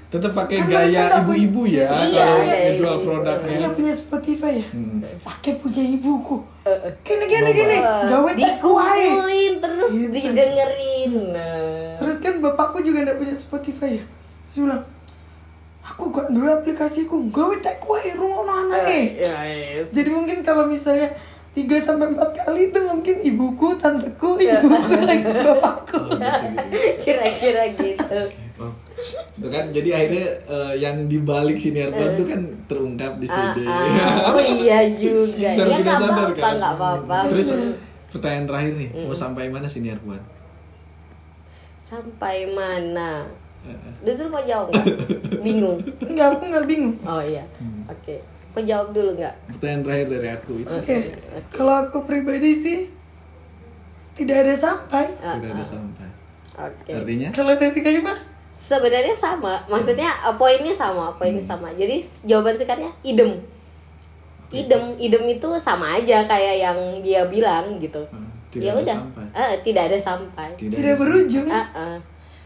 Tetap 0.08 0.32
pakai 0.32 0.56
Kan 0.56 0.72
gaya 0.72 1.20
ibu-ibu 1.20 1.68
ya 1.68 1.84
Iya, 1.84 2.24
kalau 2.24 2.40
iya, 2.40 2.56
ngejual 2.72 2.96
iya. 2.96 3.04
produknya. 3.04 3.58
kan 3.60 3.72
punya 3.76 3.94
Spotify 3.94 4.54
ya, 4.56 4.68
Hmm. 4.72 5.04
pakai 5.20 5.52
punya 5.58 5.84
ibuku, 5.84 6.36
Eh, 6.64 6.80
gini 7.02 7.24
gini 7.26 7.50
gini, 7.54 7.78
gawe 7.82 8.32
dikumpulin 8.32 9.54
terus 9.58 9.92
Gitu. 9.92 10.12
didengerin 10.14 11.12
Nah. 11.30 11.92
Terus 11.96 12.16
kan 12.18 12.40
bapakku 12.40 12.80
juga 12.80 13.04
nggak 13.04 13.18
punya 13.18 13.36
Spotify 13.36 14.00
ya, 14.00 14.04
terus 14.42 14.58
bilang, 14.62 14.84
aku 15.82 16.04
gak 16.10 16.28
dua 16.30 16.50
aplikasiku, 16.58 17.28
gawe 17.28 17.56
tek 17.58 17.80
wae 17.82 18.12
rungokno 18.14 18.54
anake. 18.64 19.00
Ya, 19.18 19.36
yes. 19.44 19.92
Jadi 19.92 20.08
mungkin 20.10 20.40
kalau 20.40 20.68
misalnya 20.68 21.12
3 21.52 21.80
sampai 21.80 22.12
4 22.12 22.32
kali 22.38 22.70
itu 22.70 22.80
mungkin 22.82 23.16
ibuku, 23.26 23.76
tanteku 23.76 24.38
ibuku 24.38 24.94
lagi 25.02 25.26
bapakku 25.26 26.00
kira-kira 27.04 27.64
gitu 27.74 28.20
itu 29.32 29.48
kan 29.48 29.70
jadi 29.70 29.90
akhirnya 29.94 30.28
eh, 30.44 30.74
yang 30.76 31.06
dibalik 31.06 31.56
siniar 31.56 31.90
puan 31.90 32.12
itu 32.12 32.26
kan 32.26 32.42
terungkap 32.66 33.14
di 33.18 33.28
Ah, 33.28 33.54
CD. 33.54 33.58
ah. 33.64 33.82
oh 34.34 34.42
iya 34.42 34.90
juga. 34.90 35.50
Ya 35.54 35.78
nggak 35.78 35.98
apa-apa 36.00 36.24
kan? 36.34 36.54
nggak 36.58 36.74
apa-apa. 36.74 37.18
Terus 37.30 37.50
pertanyaan 38.08 38.46
terakhir 38.46 38.74
nih, 38.76 38.90
mau 39.04 39.14
sampai 39.14 39.48
mana 39.48 39.68
siniar 39.68 40.00
puan? 40.00 40.18
sampai 41.78 42.50
mana? 42.50 43.30
Eh, 43.62 43.70
eh. 43.70 43.94
Duzul 44.02 44.28
mau 44.28 44.42
jawab 44.42 44.72
nggak? 44.72 44.86
Bingung. 45.46 45.78
Enggak 46.02 46.36
aku 46.36 46.44
nggak 46.48 46.66
bingung. 46.66 46.98
Oh 47.04 47.22
iya. 47.22 47.46
Hmm. 47.58 47.86
oke. 47.86 48.16
Mau 48.52 48.62
jawab 48.62 48.92
dulu 48.92 49.14
nggak? 49.14 49.36
Pertanyaan 49.48 49.82
terakhir 49.84 50.08
dari 50.10 50.30
aku 50.32 50.52
itu 50.58 50.74
oke. 50.74 50.98
Kalau 51.54 51.74
aku 51.78 51.98
pribadi 52.04 52.52
sih 52.52 52.80
tidak 54.14 54.44
ada 54.44 54.56
sampai. 54.58 55.06
Tidak 55.14 55.52
ada 55.54 55.64
sampai. 55.64 56.08
oke. 56.58 56.92
Artinya? 56.92 57.30
kalau 57.30 57.54
dari 57.54 57.80
kayu 57.80 58.02
mah 58.02 58.18
sebenarnya 58.58 59.14
sama 59.14 59.62
maksudnya 59.70 60.10
uh, 60.26 60.34
poinnya 60.34 60.74
sama 60.74 61.14
poinnya 61.14 61.38
Hmm. 61.46 61.52
sama. 61.54 61.70
Jadi 61.78 62.02
jawaban 62.26 62.58
singkatnya 62.58 62.90
idem. 63.06 63.38
Idem 64.50 64.98
idem 64.98 65.24
itu 65.30 65.50
sama 65.62 65.94
aja 65.94 66.26
kayak 66.26 66.56
yang 66.58 66.80
dia 67.06 67.28
bilang 67.30 67.78
gitu. 67.78 68.02
Hmm, 68.10 68.26
tidak 68.50 68.64
ya 68.66 68.72
ada 68.74 68.82
udah. 68.82 68.96
sampai. 68.98 69.26
Eh, 69.38 69.54
tidak 69.62 69.84
ada 69.94 69.98
sampai. 70.02 70.50
Tidak 70.58 70.96
berujung. 70.98 71.48
Ah, 71.52 71.68
ah. 71.76 71.98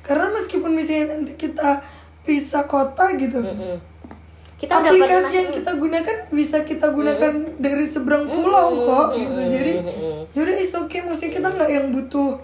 karena 0.01 0.33
meskipun 0.33 0.73
misalnya 0.73 1.13
nanti 1.13 1.37
kita 1.37 1.77
pisah 2.25 2.65
kota 2.65 3.13
gitu 3.21 3.37
Mm-mm. 3.37 3.77
kita 4.57 4.81
udah 4.81 4.89
aplikasi 4.89 5.09
pernah 5.21 5.37
yang 5.37 5.49
kita 5.53 5.71
gunakan 5.77 6.17
bisa 6.33 6.57
kita 6.61 6.87
gunakan 6.89 7.33
dari 7.61 7.85
seberang 7.85 8.25
pulau 8.25 8.81
kok 8.81 9.07
gitu. 9.13 9.39
Jadi 9.41 9.73
yaudah 10.33 10.57
is 10.57 10.73
okay. 10.73 11.05
Maksudnya 11.05 11.33
kita 11.33 11.47
nggak 11.53 11.69
yang 11.69 11.85
butuh 11.93 12.41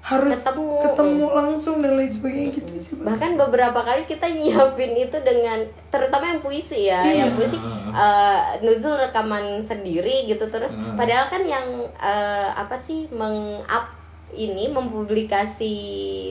harus 0.00 0.32
Ketemu. 0.34 0.80
ketemu, 0.80 1.24
langsung 1.30 1.76
dan 1.78 1.92
lain 1.92 2.08
sebagainya 2.08 2.50
gitu 2.54 2.72
sih 2.72 2.92
Bang. 2.96 3.12
bahkan 3.12 3.36
beberapa 3.36 3.76
kali 3.78 4.02
kita 4.04 4.26
nyiapin 4.26 4.96
itu 4.98 5.12
dengan 5.20 5.60
terutama 5.88 6.24
yang 6.26 6.40
puisi 6.40 6.88
ya 6.88 6.98
Iya. 6.98 7.20
yang 7.22 7.30
puisi 7.30 7.60
eh, 7.86 8.38
Nuzul 8.60 8.96
rekaman 8.96 9.60
sendiri 9.60 10.24
gitu 10.24 10.48
terus 10.48 10.74
padahal 10.94 11.24
kan 11.24 11.42
yang 11.42 11.66
eh, 11.94 12.48
apa 12.50 12.74
sih 12.74 13.06
meng-up 13.10 13.92
ini 14.30 14.70
mempublikasi 14.70 15.74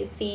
si 0.02 0.34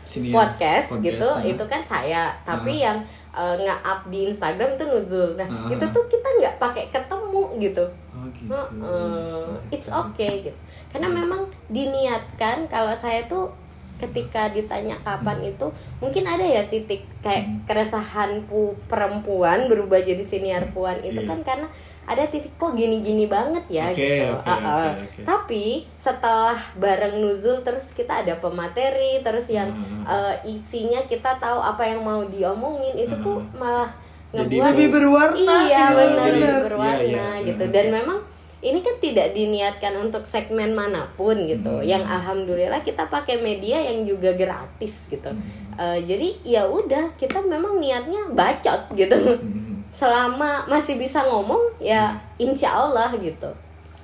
Sini 0.00 0.30
ya, 0.30 0.34
podcast, 0.34 0.94
podcast, 0.94 1.04
gitu 1.04 1.28
ah. 1.28 1.42
itu 1.44 1.64
kan 1.66 1.78
saya 1.80 2.32
tapi 2.42 2.80
yang 2.80 2.98
eh, 3.30 3.56
nge-up 3.56 4.08
di 4.08 4.26
Instagram 4.26 4.74
itu 4.74 4.84
Nuzul 4.84 5.36
nah 5.36 5.46
Ah. 5.46 5.68
itu 5.68 5.84
tuh 5.86 6.04
kita 6.06 6.28
nggak 6.40 6.54
pakai 6.56 6.88
ketemu 6.88 7.42
gitu 7.60 7.84
Oh 8.30 8.64
gitu. 8.68 8.82
Heeh. 8.82 9.44
it's 9.70 9.88
okay 9.88 10.42
gitu 10.42 10.58
karena 10.88 11.08
memang 11.08 11.42
diniatkan 11.66 12.66
kalau 12.66 12.92
saya 12.92 13.24
tuh 13.24 13.50
ketika 13.96 14.48
ditanya 14.48 14.96
kapan 14.98 15.44
itu 15.44 15.68
mungkin 16.00 16.24
ada 16.24 16.40
ya 16.40 16.64
titik 16.64 17.04
kayak 17.20 17.68
keresahan 17.68 18.48
pu 18.48 18.72
perempuan 18.88 19.68
berubah 19.68 20.00
jadi 20.00 20.24
senior 20.24 20.64
puan 20.72 20.96
itu 21.00 21.20
Iya. 21.20 21.28
kan 21.28 21.38
karena 21.44 21.68
ada 22.06 22.24
titik 22.24 22.56
kok 22.56 22.72
gini-gini 22.72 23.28
banget 23.28 23.60
ya 23.68 23.92
Oke, 23.92 24.00
gitu 24.00 24.24
oke, 24.32 24.48
Heeh. 24.48 24.64
oke, 24.64 24.88
oke. 24.96 25.22
tapi 25.28 25.64
setelah 25.92 26.56
bareng 26.74 27.20
nuzul 27.20 27.60
terus 27.60 27.92
kita 27.92 28.24
ada 28.24 28.34
pemateri 28.34 29.20
terus 29.20 29.52
yang 29.52 29.68
eh, 30.02 30.34
isinya 30.48 31.04
kita 31.04 31.36
tahu 31.36 31.60
apa 31.60 31.84
yang 31.84 32.00
mau 32.00 32.24
diomongin 32.24 32.96
itu 32.96 33.12
tuh 33.20 33.44
malah 33.52 33.92
Jadi 33.92 34.09
ngebuat 34.32 34.66
lebih 34.70 34.86
berwarna 34.90 35.56
iya 35.64 35.84
gitu. 35.84 35.96
benar 35.96 36.08
Jadi- 36.22 36.30
lebih 36.32 36.42
iya, 36.46 36.58
berwarna 36.62 37.02
iya, 37.34 37.46
gitu 37.46 37.64
iya. 37.64 37.72
dan 37.72 37.86
memang 37.90 38.18
ini 38.60 38.78
kan 38.78 38.96
tidak 38.98 39.32
diniatkan 39.32 39.94
untuk 39.98 40.22
segmen 40.22 40.70
mana 40.70 41.08
pun 41.10 41.32
gitu 41.44 41.72
Hmm. 41.72 41.82
yang 41.82 42.04
alhamdulillah 42.04 42.78
kita 42.78 43.08
pakai 43.08 43.40
media 43.40 43.80
yang 43.80 44.04
juga 44.04 44.30
gratis 44.32 45.06
gitu 45.06 45.28
Hmm. 45.28 45.40
Eh, 45.74 45.98
jadi 46.04 46.28
ya 46.44 46.62
udah 46.64 47.16
kita 47.16 47.40
memang 47.40 47.76
niatnya 47.76 48.28
bacot 48.30 48.92
gitu 48.92 49.16
Hmm. 49.16 49.80
selama 49.88 50.66
masih 50.66 50.94
bisa 50.94 51.24
ngomong 51.24 51.58
ya 51.78 52.10
insya 52.36 52.76
Allah 52.76 53.10
gitu 53.16 53.48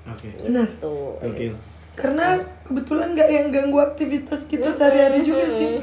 Oke. 0.05 0.33
benar 0.41 0.67
tuh 0.77 1.21
Oke. 1.21 1.53
karena 1.95 2.35
kebetulan 2.62 3.12
nggak 3.12 3.29
yang 3.29 3.47
ganggu 3.51 3.79
aktivitas 3.79 4.45
kita 4.45 4.67
sehari-hari 4.69 5.21
juga 5.21 5.45
sih 5.45 5.79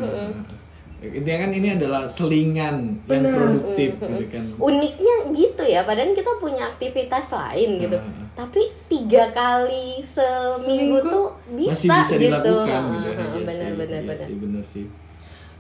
Intinya 1.06 1.40
kan 1.42 1.52
ini 1.52 1.68
adalah 1.74 2.02
selingan 2.06 2.76
yang 3.02 3.22
Benar. 3.22 3.28
produktif 3.30 3.90
gitu 3.94 4.26
kan. 4.30 4.44
uniknya 4.58 5.16
gitu 5.30 5.64
ya 5.64 5.84
padahal 5.84 6.12
kita 6.12 6.32
punya 6.38 6.64
aktivitas 6.66 7.28
lain 7.34 7.70
gitu 7.78 7.98
Hmm. 7.98 8.32
tapi 8.34 8.62
tiga 8.88 9.30
kali 9.30 10.00
seminggu, 10.00 10.56
Seminggu 10.56 10.98
tuh 11.04 11.26
Masih 11.52 11.86
bisa, 11.86 11.96
bisa 12.00 12.14
gitu 12.14 12.24
dilakukan 12.24 12.82
gitu. 12.94 13.10
Heeh, 13.10 13.20
Iya 13.20 13.36
sih, 13.36 13.44
benar 13.44 13.72
benar 13.76 13.94
iya 13.94 14.02
benar 14.06 14.18
sih, 14.24 14.36
benar 14.38 14.64
sih. 14.66 14.86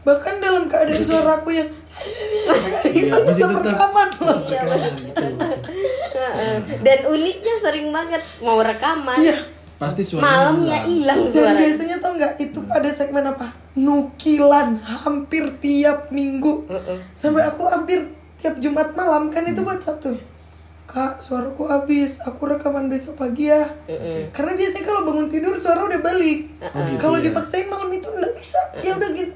bahkan 0.01 0.35
dalam 0.37 0.63
keadaan 0.65 0.99
suaraku 1.01 1.49
yang 1.53 1.69
kita 1.69 2.53
Iya, 2.89 3.13
masih 3.19 3.43
tetap 3.45 3.63
rekaman 3.63 4.09
loh 4.17 4.37
Iya. 4.41 4.61
Heeh. 6.13 6.55
dan 6.79 6.99
uniknya 7.05 7.55
sering 7.57 7.87
banget 7.89 8.21
mau 8.39 8.59
rekaman 8.59 9.17
iya 9.17 9.35
Pasti 9.83 10.03
suara 10.07 10.23
malamnya 10.23 10.79
hilang. 10.87 11.27
dan 11.27 11.31
suara 11.31 11.59
biasanya 11.59 11.97
tau 11.99 12.13
nggak 12.15 12.33
itu 12.39 12.59
pada 12.63 12.89
segmen 12.89 13.25
apa? 13.27 13.47
Nukilan 13.75 14.79
hampir 14.79 15.43
tiap 15.59 16.07
minggu. 16.13 16.63
Sampai 17.13 17.43
aku 17.43 17.67
hampir 17.67 18.07
tiap 18.39 18.59
Jumat 18.59 18.95
malam 18.95 19.31
kan 19.31 19.43
itu 19.47 19.59
buat 19.63 19.79
Sabtu. 19.83 20.15
Kak 20.83 21.15
suaraku 21.15 21.63
habis 21.63 22.19
aku 22.27 22.43
rekaman 22.43 22.91
besok 22.91 23.15
pagi 23.15 23.47
ya. 23.47 23.63
Karena 24.35 24.51
biasanya 24.53 24.83
kalau 24.83 25.01
bangun 25.07 25.31
tidur 25.31 25.55
suara 25.55 25.87
udah 25.87 25.99
balik. 26.03 26.51
Gitu 26.59 26.99
kalau 26.99 27.17
ya. 27.23 27.31
dipaksain 27.31 27.71
malam 27.71 27.87
itu 27.87 28.03
nggak 28.03 28.33
bisa. 28.35 28.59
Ya 28.83 28.99
udah 28.99 29.09
gini. 29.15 29.31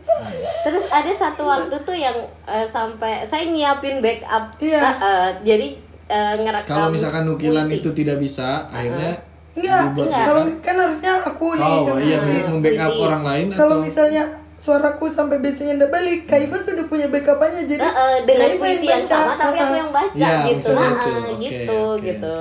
Terus 0.68 0.86
ada 0.92 1.12
satu 1.16 1.48
waktu 1.48 1.76
tuh 1.88 1.96
yang 1.96 2.20
eh, 2.46 2.68
sampai 2.68 3.24
saya 3.24 3.48
nyiapin 3.48 4.04
backup. 4.04 4.60
Iya. 4.60 4.80
Eh, 4.84 4.96
eh, 5.00 5.30
jadi 5.48 5.68
eh, 6.12 6.34
ngerekam 6.44 6.76
Kalau 6.76 6.90
misalkan 6.92 7.24
nukilan 7.24 7.66
puisi. 7.66 7.80
itu 7.80 7.90
tidak 7.96 8.18
bisa, 8.20 8.68
akhirnya 8.68 9.24
Enggak, 9.58 9.82
dibuat 9.88 10.06
Enggak. 10.06 10.24
kalau 10.24 10.42
kan 10.60 10.76
harusnya 10.78 11.12
aku 11.20 11.48
nih 11.54 11.66
Oh 11.68 11.98
yang 11.98 12.00
iya, 12.00 12.20
membackup 12.48 12.94
orang 13.02 13.24
lain 13.24 13.46
kalau 13.52 13.76
atau 13.76 13.84
misalnya 13.84 14.24
suaraku 14.54 15.06
sampai 15.08 15.38
besoknya 15.38 15.78
ndak 15.78 15.90
balik 15.90 16.26
Kak 16.26 16.40
Iva 16.40 16.58
sudah 16.58 16.86
punya 16.86 17.06
backupannya 17.08 17.66
jadi 17.66 17.78
Eh, 17.80 17.94
eh, 17.94 18.18
dengan 18.24 18.48
Kak 18.48 18.58
puisi 18.58 18.86
yang 18.86 19.02
baca. 19.02 19.14
sama 19.16 19.34
tapi 19.36 19.60
aku 19.60 19.76
yang 19.76 19.92
baca 19.92 20.18
Iya, 20.18 20.34
gitu. 20.48 20.72
Nah, 20.72 20.90
gitu. 20.90 21.10
Oke, 21.14 21.38
gitu 21.40 21.78
oke, 21.78 22.02
gitu. 22.04 22.36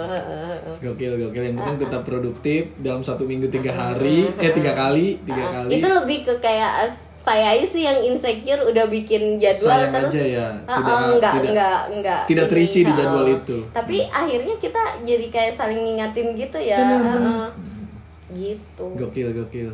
Gokil 0.79 1.12
gokil. 1.18 1.42
Yang 1.42 1.57
penting 1.57 1.76
tetap 1.79 2.02
produktif 2.02 2.62
dalam 2.79 3.00
satu 3.00 3.22
minggu 3.22 3.48
tiga 3.48 3.68
hari. 3.70 4.29
Eh 4.35 4.48
tiga 4.50 4.72
kali 4.72 5.20
tiga 5.22 5.44
kali. 5.55 5.70
Itu 5.72 5.88
lebih 5.90 6.18
ke 6.22 6.35
kayak 6.38 6.88
saya 7.27 7.47
aja 7.51 7.67
sih 7.67 7.83
yang 7.83 7.99
insecure 8.05 8.62
udah 8.62 8.87
bikin 8.87 9.35
jadwal 9.37 9.75
Sayang 9.75 9.91
terus 9.91 10.15
aja 10.15 10.23
ya, 10.23 10.47
Ah, 10.62 10.79
tidak- 10.79 10.87
ah, 10.87 11.03
enggak 11.11 11.33
tidak- 11.35 11.51
enggak 11.51 11.81
enggak 11.91 12.23
tidak 12.25 12.45
ini, 12.45 12.53
terisi 12.55 12.79
di 12.81 12.87
ah, 12.87 12.97
jadwal 12.97 13.27
itu. 13.29 13.57
tapi 13.75 13.97
akhirnya 14.07 14.55
kita 14.57 14.83
jadi 15.03 15.27
kayak 15.27 15.53
saling 15.53 15.81
ngingatin 15.83 16.27
gitu 16.33 16.59
ya. 16.61 16.79
Benar, 16.79 16.95
ah, 16.97 17.11
benar. 17.12 17.35
ah. 17.37 17.51
gitu. 18.29 18.87
Gokil 18.95 19.29
gokil. 19.33 19.71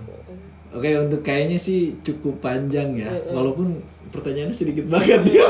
Oke 0.73 0.89
untuk 0.97 1.21
kayaknya 1.21 1.59
sih 1.59 1.93
cukup 2.01 2.41
panjang 2.41 2.97
ya. 2.97 3.13
Walaupun 3.29 3.77
pertanyaannya 4.13 4.53
sedikit 4.53 4.87
banget 4.93 5.25
ya 5.33 5.47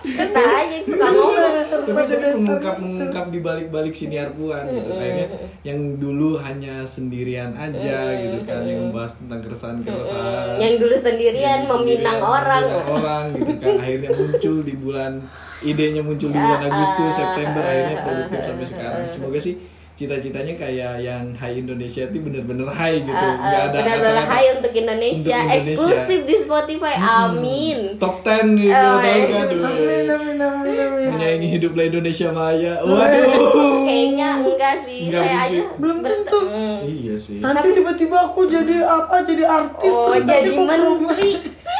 kita 0.00 0.40
aja 0.40 0.72
yang 0.72 0.84
suka 0.84 1.06
ngomong. 1.12 1.36
Benar, 1.36 1.64
tapi 1.68 1.90
dasarnya 1.92 2.34
mengungkap 2.40 2.76
mengungkap 2.80 3.26
di 3.28 3.40
balik 3.44 3.68
balik 3.68 3.94
siniar 3.94 4.32
puan 4.32 4.64
gitu 4.64 4.90
kayaknya 4.96 5.26
yang 5.62 5.78
dulu 6.00 6.40
hanya 6.40 6.82
sendirian 6.88 7.52
aja 7.52 8.16
gitu 8.16 8.38
kan 8.48 8.64
yang 8.64 8.88
membahas 8.88 9.20
tentang 9.20 9.40
keresahan 9.44 9.78
keresahan 9.84 10.56
yang 10.56 10.74
dulu 10.80 10.96
sendirian 10.96 11.58
meminang 11.68 12.20
orang. 12.24 12.64
orang 12.88 13.24
gitu 13.36 13.52
kan. 13.60 13.76
Akhirnya 13.80 14.10
muncul 14.16 14.56
di 14.64 14.74
bulan 14.80 15.12
idenya 15.60 16.00
muncul 16.00 16.32
di 16.32 16.40
bulan 16.40 16.60
Agustus 16.64 17.20
September 17.20 17.62
akhirnya 17.62 17.96
produktif 18.00 18.40
sampai 18.48 18.66
sekarang. 18.66 19.04
semoga 19.04 19.38
sih 19.38 19.54
cita-citanya 20.00 20.56
kayak 20.56 20.92
yang 20.98 21.28
High 21.30 21.60
Indonesia 21.60 22.02
itu 22.02 22.18
bener-bener 22.18 22.64
high 22.66 23.04
gitu. 23.04 23.12
Ah, 23.12 23.36
nggak 23.36 23.60
ada 23.60 23.76
benar-benar 23.76 24.14
kata-kata 24.16 24.32
high 24.32 24.48
untuk 24.56 24.72
Indonesia, 24.74 25.36
Untuk 25.36 25.52
Indonesia. 25.52 25.72
eksklusif 25.76 26.20
di 26.24 26.36
Spotify 26.38 26.94
amin. 26.96 27.78
top 27.94 28.14
10 28.18 28.56
gitu 28.56 28.72
Oh, 28.72 28.96
tahu 28.96 29.04
iya. 29.04 29.24
kan 29.28 29.46
Amin 29.60 30.08
amin 30.08 30.38
amin 30.40 30.76
amin. 30.80 31.08
menyayangi 31.12 31.48
hiduplah 31.52 31.84
Indonesia 31.84 32.28
Maya. 32.30 32.74
Waduh. 32.80 33.84
Kayaknya 33.84 34.28
enggak 34.40 34.74
sih. 34.78 35.00
Enggak 35.06 35.20
saya 35.20 35.36
mungkin. 35.36 35.52
aja 35.52 35.62
Belum 35.76 35.98
tentu. 36.00 36.40
iya 36.82 37.14
sih. 37.14 37.36
Nanti 37.38 37.66
tiba-tiba 37.70 38.16
aku 38.24 38.40
jadi 38.46 38.76
apa? 38.80 39.20
Jadi 39.20 39.44
artis 39.44 39.92
oh 39.92 40.08
terus 40.08 40.24
nanti 40.24 40.32
jadi 40.32 40.48
aku 40.50 40.62
menteri. 40.64 41.28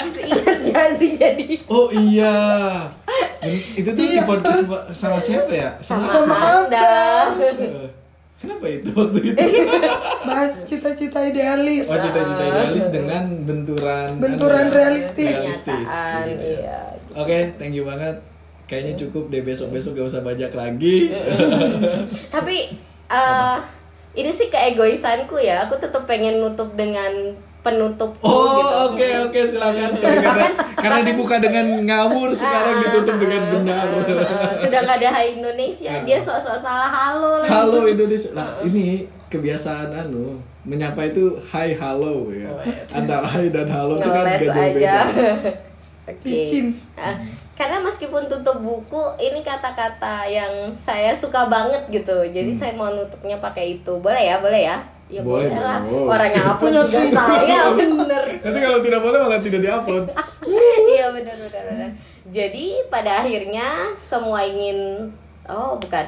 Masih 0.00 0.22
ingat 0.26 0.59
gak 0.66 0.88
sih 0.96 1.11
jadi? 1.14 1.48
Oh 1.66 1.88
iya. 1.90 2.37
Itu 3.74 3.88
tuh 3.90 4.00
di 4.02 4.12
Iya, 4.12 4.24
podcast 4.24 4.64
terus- 4.64 4.92
sama 4.92 5.16
siapa 5.16 5.48
ya? 5.50 5.70
Sama, 5.80 6.04
Sama 6.06 6.37
anda 6.37 6.85
kenapa 8.40 8.66
itu 8.66 8.90
waktu 8.96 9.20
itu 9.31 9.38
Bahas 10.24 10.53
cita-cita 10.64 11.20
idealis. 11.29 11.92
Oh 11.92 12.00
cita-cita 12.00 12.42
idealis 12.48 12.87
dengan 12.88 13.24
benturan 13.44 14.09
Benturan 14.16 14.66
realistis. 14.72 15.37
Kenyataan, 15.64 16.24
gitu 16.29 16.46
ya. 16.48 16.61
iya. 16.64 16.81
Oke, 17.16 17.38
thank 17.61 17.76
you 17.76 17.85
banget. 17.85 18.16
Kayaknya 18.64 18.94
cukup 19.07 19.29
deh 19.29 19.42
besok-besok 19.42 19.98
gak 19.98 20.09
usah 20.09 20.22
bajak 20.22 20.53
lagi. 20.55 21.11
tapi 22.35 22.72
eh 23.11 23.57
ini 24.14 24.31
sih 24.31 24.50
keegoisanku 24.50 25.38
ya 25.38 25.66
aku 25.66 25.79
tetap 25.79 26.07
pengen 26.07 26.42
nutup 26.42 26.74
dengan 26.74 27.35
penutup 27.61 28.11
Oh 28.25 28.57
gitu. 28.57 28.75
oke 28.92 29.09
oke 29.29 29.40
silakan 29.44 29.90
karena, 30.27 30.49
karena 30.77 31.01
dibuka 31.05 31.37
dengan 31.40 31.66
ngawur 31.85 32.33
sekarang 32.33 32.81
ditutup 32.85 33.16
dengan 33.20 33.42
benar. 33.53 33.87
Eh, 33.88 34.53
sudah 34.57 34.81
nggak 34.85 34.96
ada 35.01 35.09
Hai 35.12 35.37
Indonesia 35.37 35.92
dia 36.05 36.18
sok-sok 36.20 36.57
salah 36.57 36.88
halo. 36.88 37.44
Halo 37.44 37.81
Indonesia. 37.85 38.33
Nah 38.38 38.62
ini 38.64 39.05
kebiasaan 39.29 39.92
anu 39.92 40.40
menyapa 40.64 41.09
itu 41.09 41.37
hai 41.53 41.77
halo 41.77 42.29
ya. 42.33 42.49
Antara 42.96 43.27
hai 43.29 43.53
dan 43.53 43.68
halo 43.68 44.01
itu 44.01 44.09
kan 44.09 44.25
beda 44.25 44.53
aja 44.57 44.94
Oke. 46.11 46.27
Licin. 46.27 46.75
Ah, 46.99 47.14
karena 47.55 47.79
meskipun 47.79 48.27
tutup 48.27 48.59
buku 48.64 48.99
ini 49.20 49.44
kata-kata 49.46 50.27
yang 50.27 50.73
saya 50.75 51.14
suka 51.14 51.46
banget 51.46 51.87
gitu 51.92 52.25
jadi 52.33 52.49
saya 52.51 52.73
mau 52.75 52.90
nutupnya 52.90 53.38
pakai 53.38 53.79
itu 53.79 53.92
boleh 54.01 54.18
ya 54.18 54.40
boleh 54.42 54.64
ya 54.64 54.81
ya 55.11 55.20
Boleh, 55.20 55.46
boleh, 55.46 55.59
lah 55.59 55.79
boleh. 55.83 56.07
orang 56.09 56.31
yang 56.31 56.46
upload 56.49 56.70
Punya 56.70 56.83
juga 56.87 57.01
kita. 57.01 57.23
saya 57.27 57.61
bener 57.73 58.23
Nanti 58.40 58.59
kalau 58.61 58.79
tidak 58.81 59.01
boleh 59.01 59.18
malah 59.18 59.40
tidak 59.40 59.61
diupload. 59.61 60.05
iya 60.90 61.07
benar 61.11 61.37
benar 61.37 61.62
benar 61.66 61.90
jadi 62.27 62.66
pada 62.87 63.11
akhirnya 63.20 63.66
semua 63.94 64.40
ingin 64.42 65.11
oh 65.44 65.75
bukan 65.77 66.07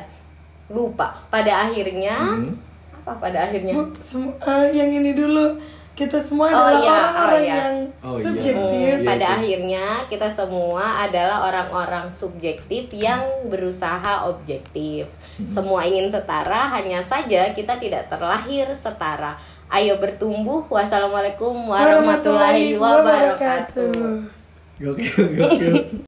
lupa 0.69 1.13
pada 1.29 1.67
akhirnya 1.67 2.15
Hmm. 2.15 2.55
apa 2.97 3.19
pada 3.19 3.39
akhirnya 3.43 3.75
Bu, 3.75 3.91
semu- 3.99 4.39
eh, 4.39 4.67
yang 4.73 4.89
ini 4.89 5.11
dulu 5.13 5.59
kita 6.03 6.19
semua 6.19 6.51
Oh, 6.51 6.59
adalah 6.59 6.75
iya, 6.83 6.91
orang-orang 6.91 7.31
oh, 7.31 7.39
iya. 7.39 7.55
yang 7.55 7.75
Oh, 8.03 8.15
iya. 8.19 8.23
subjektif. 8.27 8.95
Iya, 8.99 9.07
pada 9.07 9.27
itu. 9.27 9.35
akhirnya 9.39 9.85
kita 10.11 10.29
semua 10.29 10.85
adalah 11.07 11.39
orang-orang 11.47 12.07
subjektif 12.11 12.91
yang 12.91 13.23
berusaha 13.47 14.27
objektif. 14.27 15.07
Semua 15.47 15.87
ingin 15.87 16.11
setara, 16.11 16.75
hanya 16.75 16.99
saja 16.99 17.55
kita 17.55 17.79
tidak 17.79 18.11
terlahir 18.11 18.67
setara. 18.75 19.39
Ayo 19.71 19.97
bertumbuh. 20.03 20.67
Wassalamualaikum 20.69 21.55
warahmatullahi 21.71 22.77
wabarakatuh. 22.77 23.95
Gokil 24.83 25.27
gokil. 25.39 26.05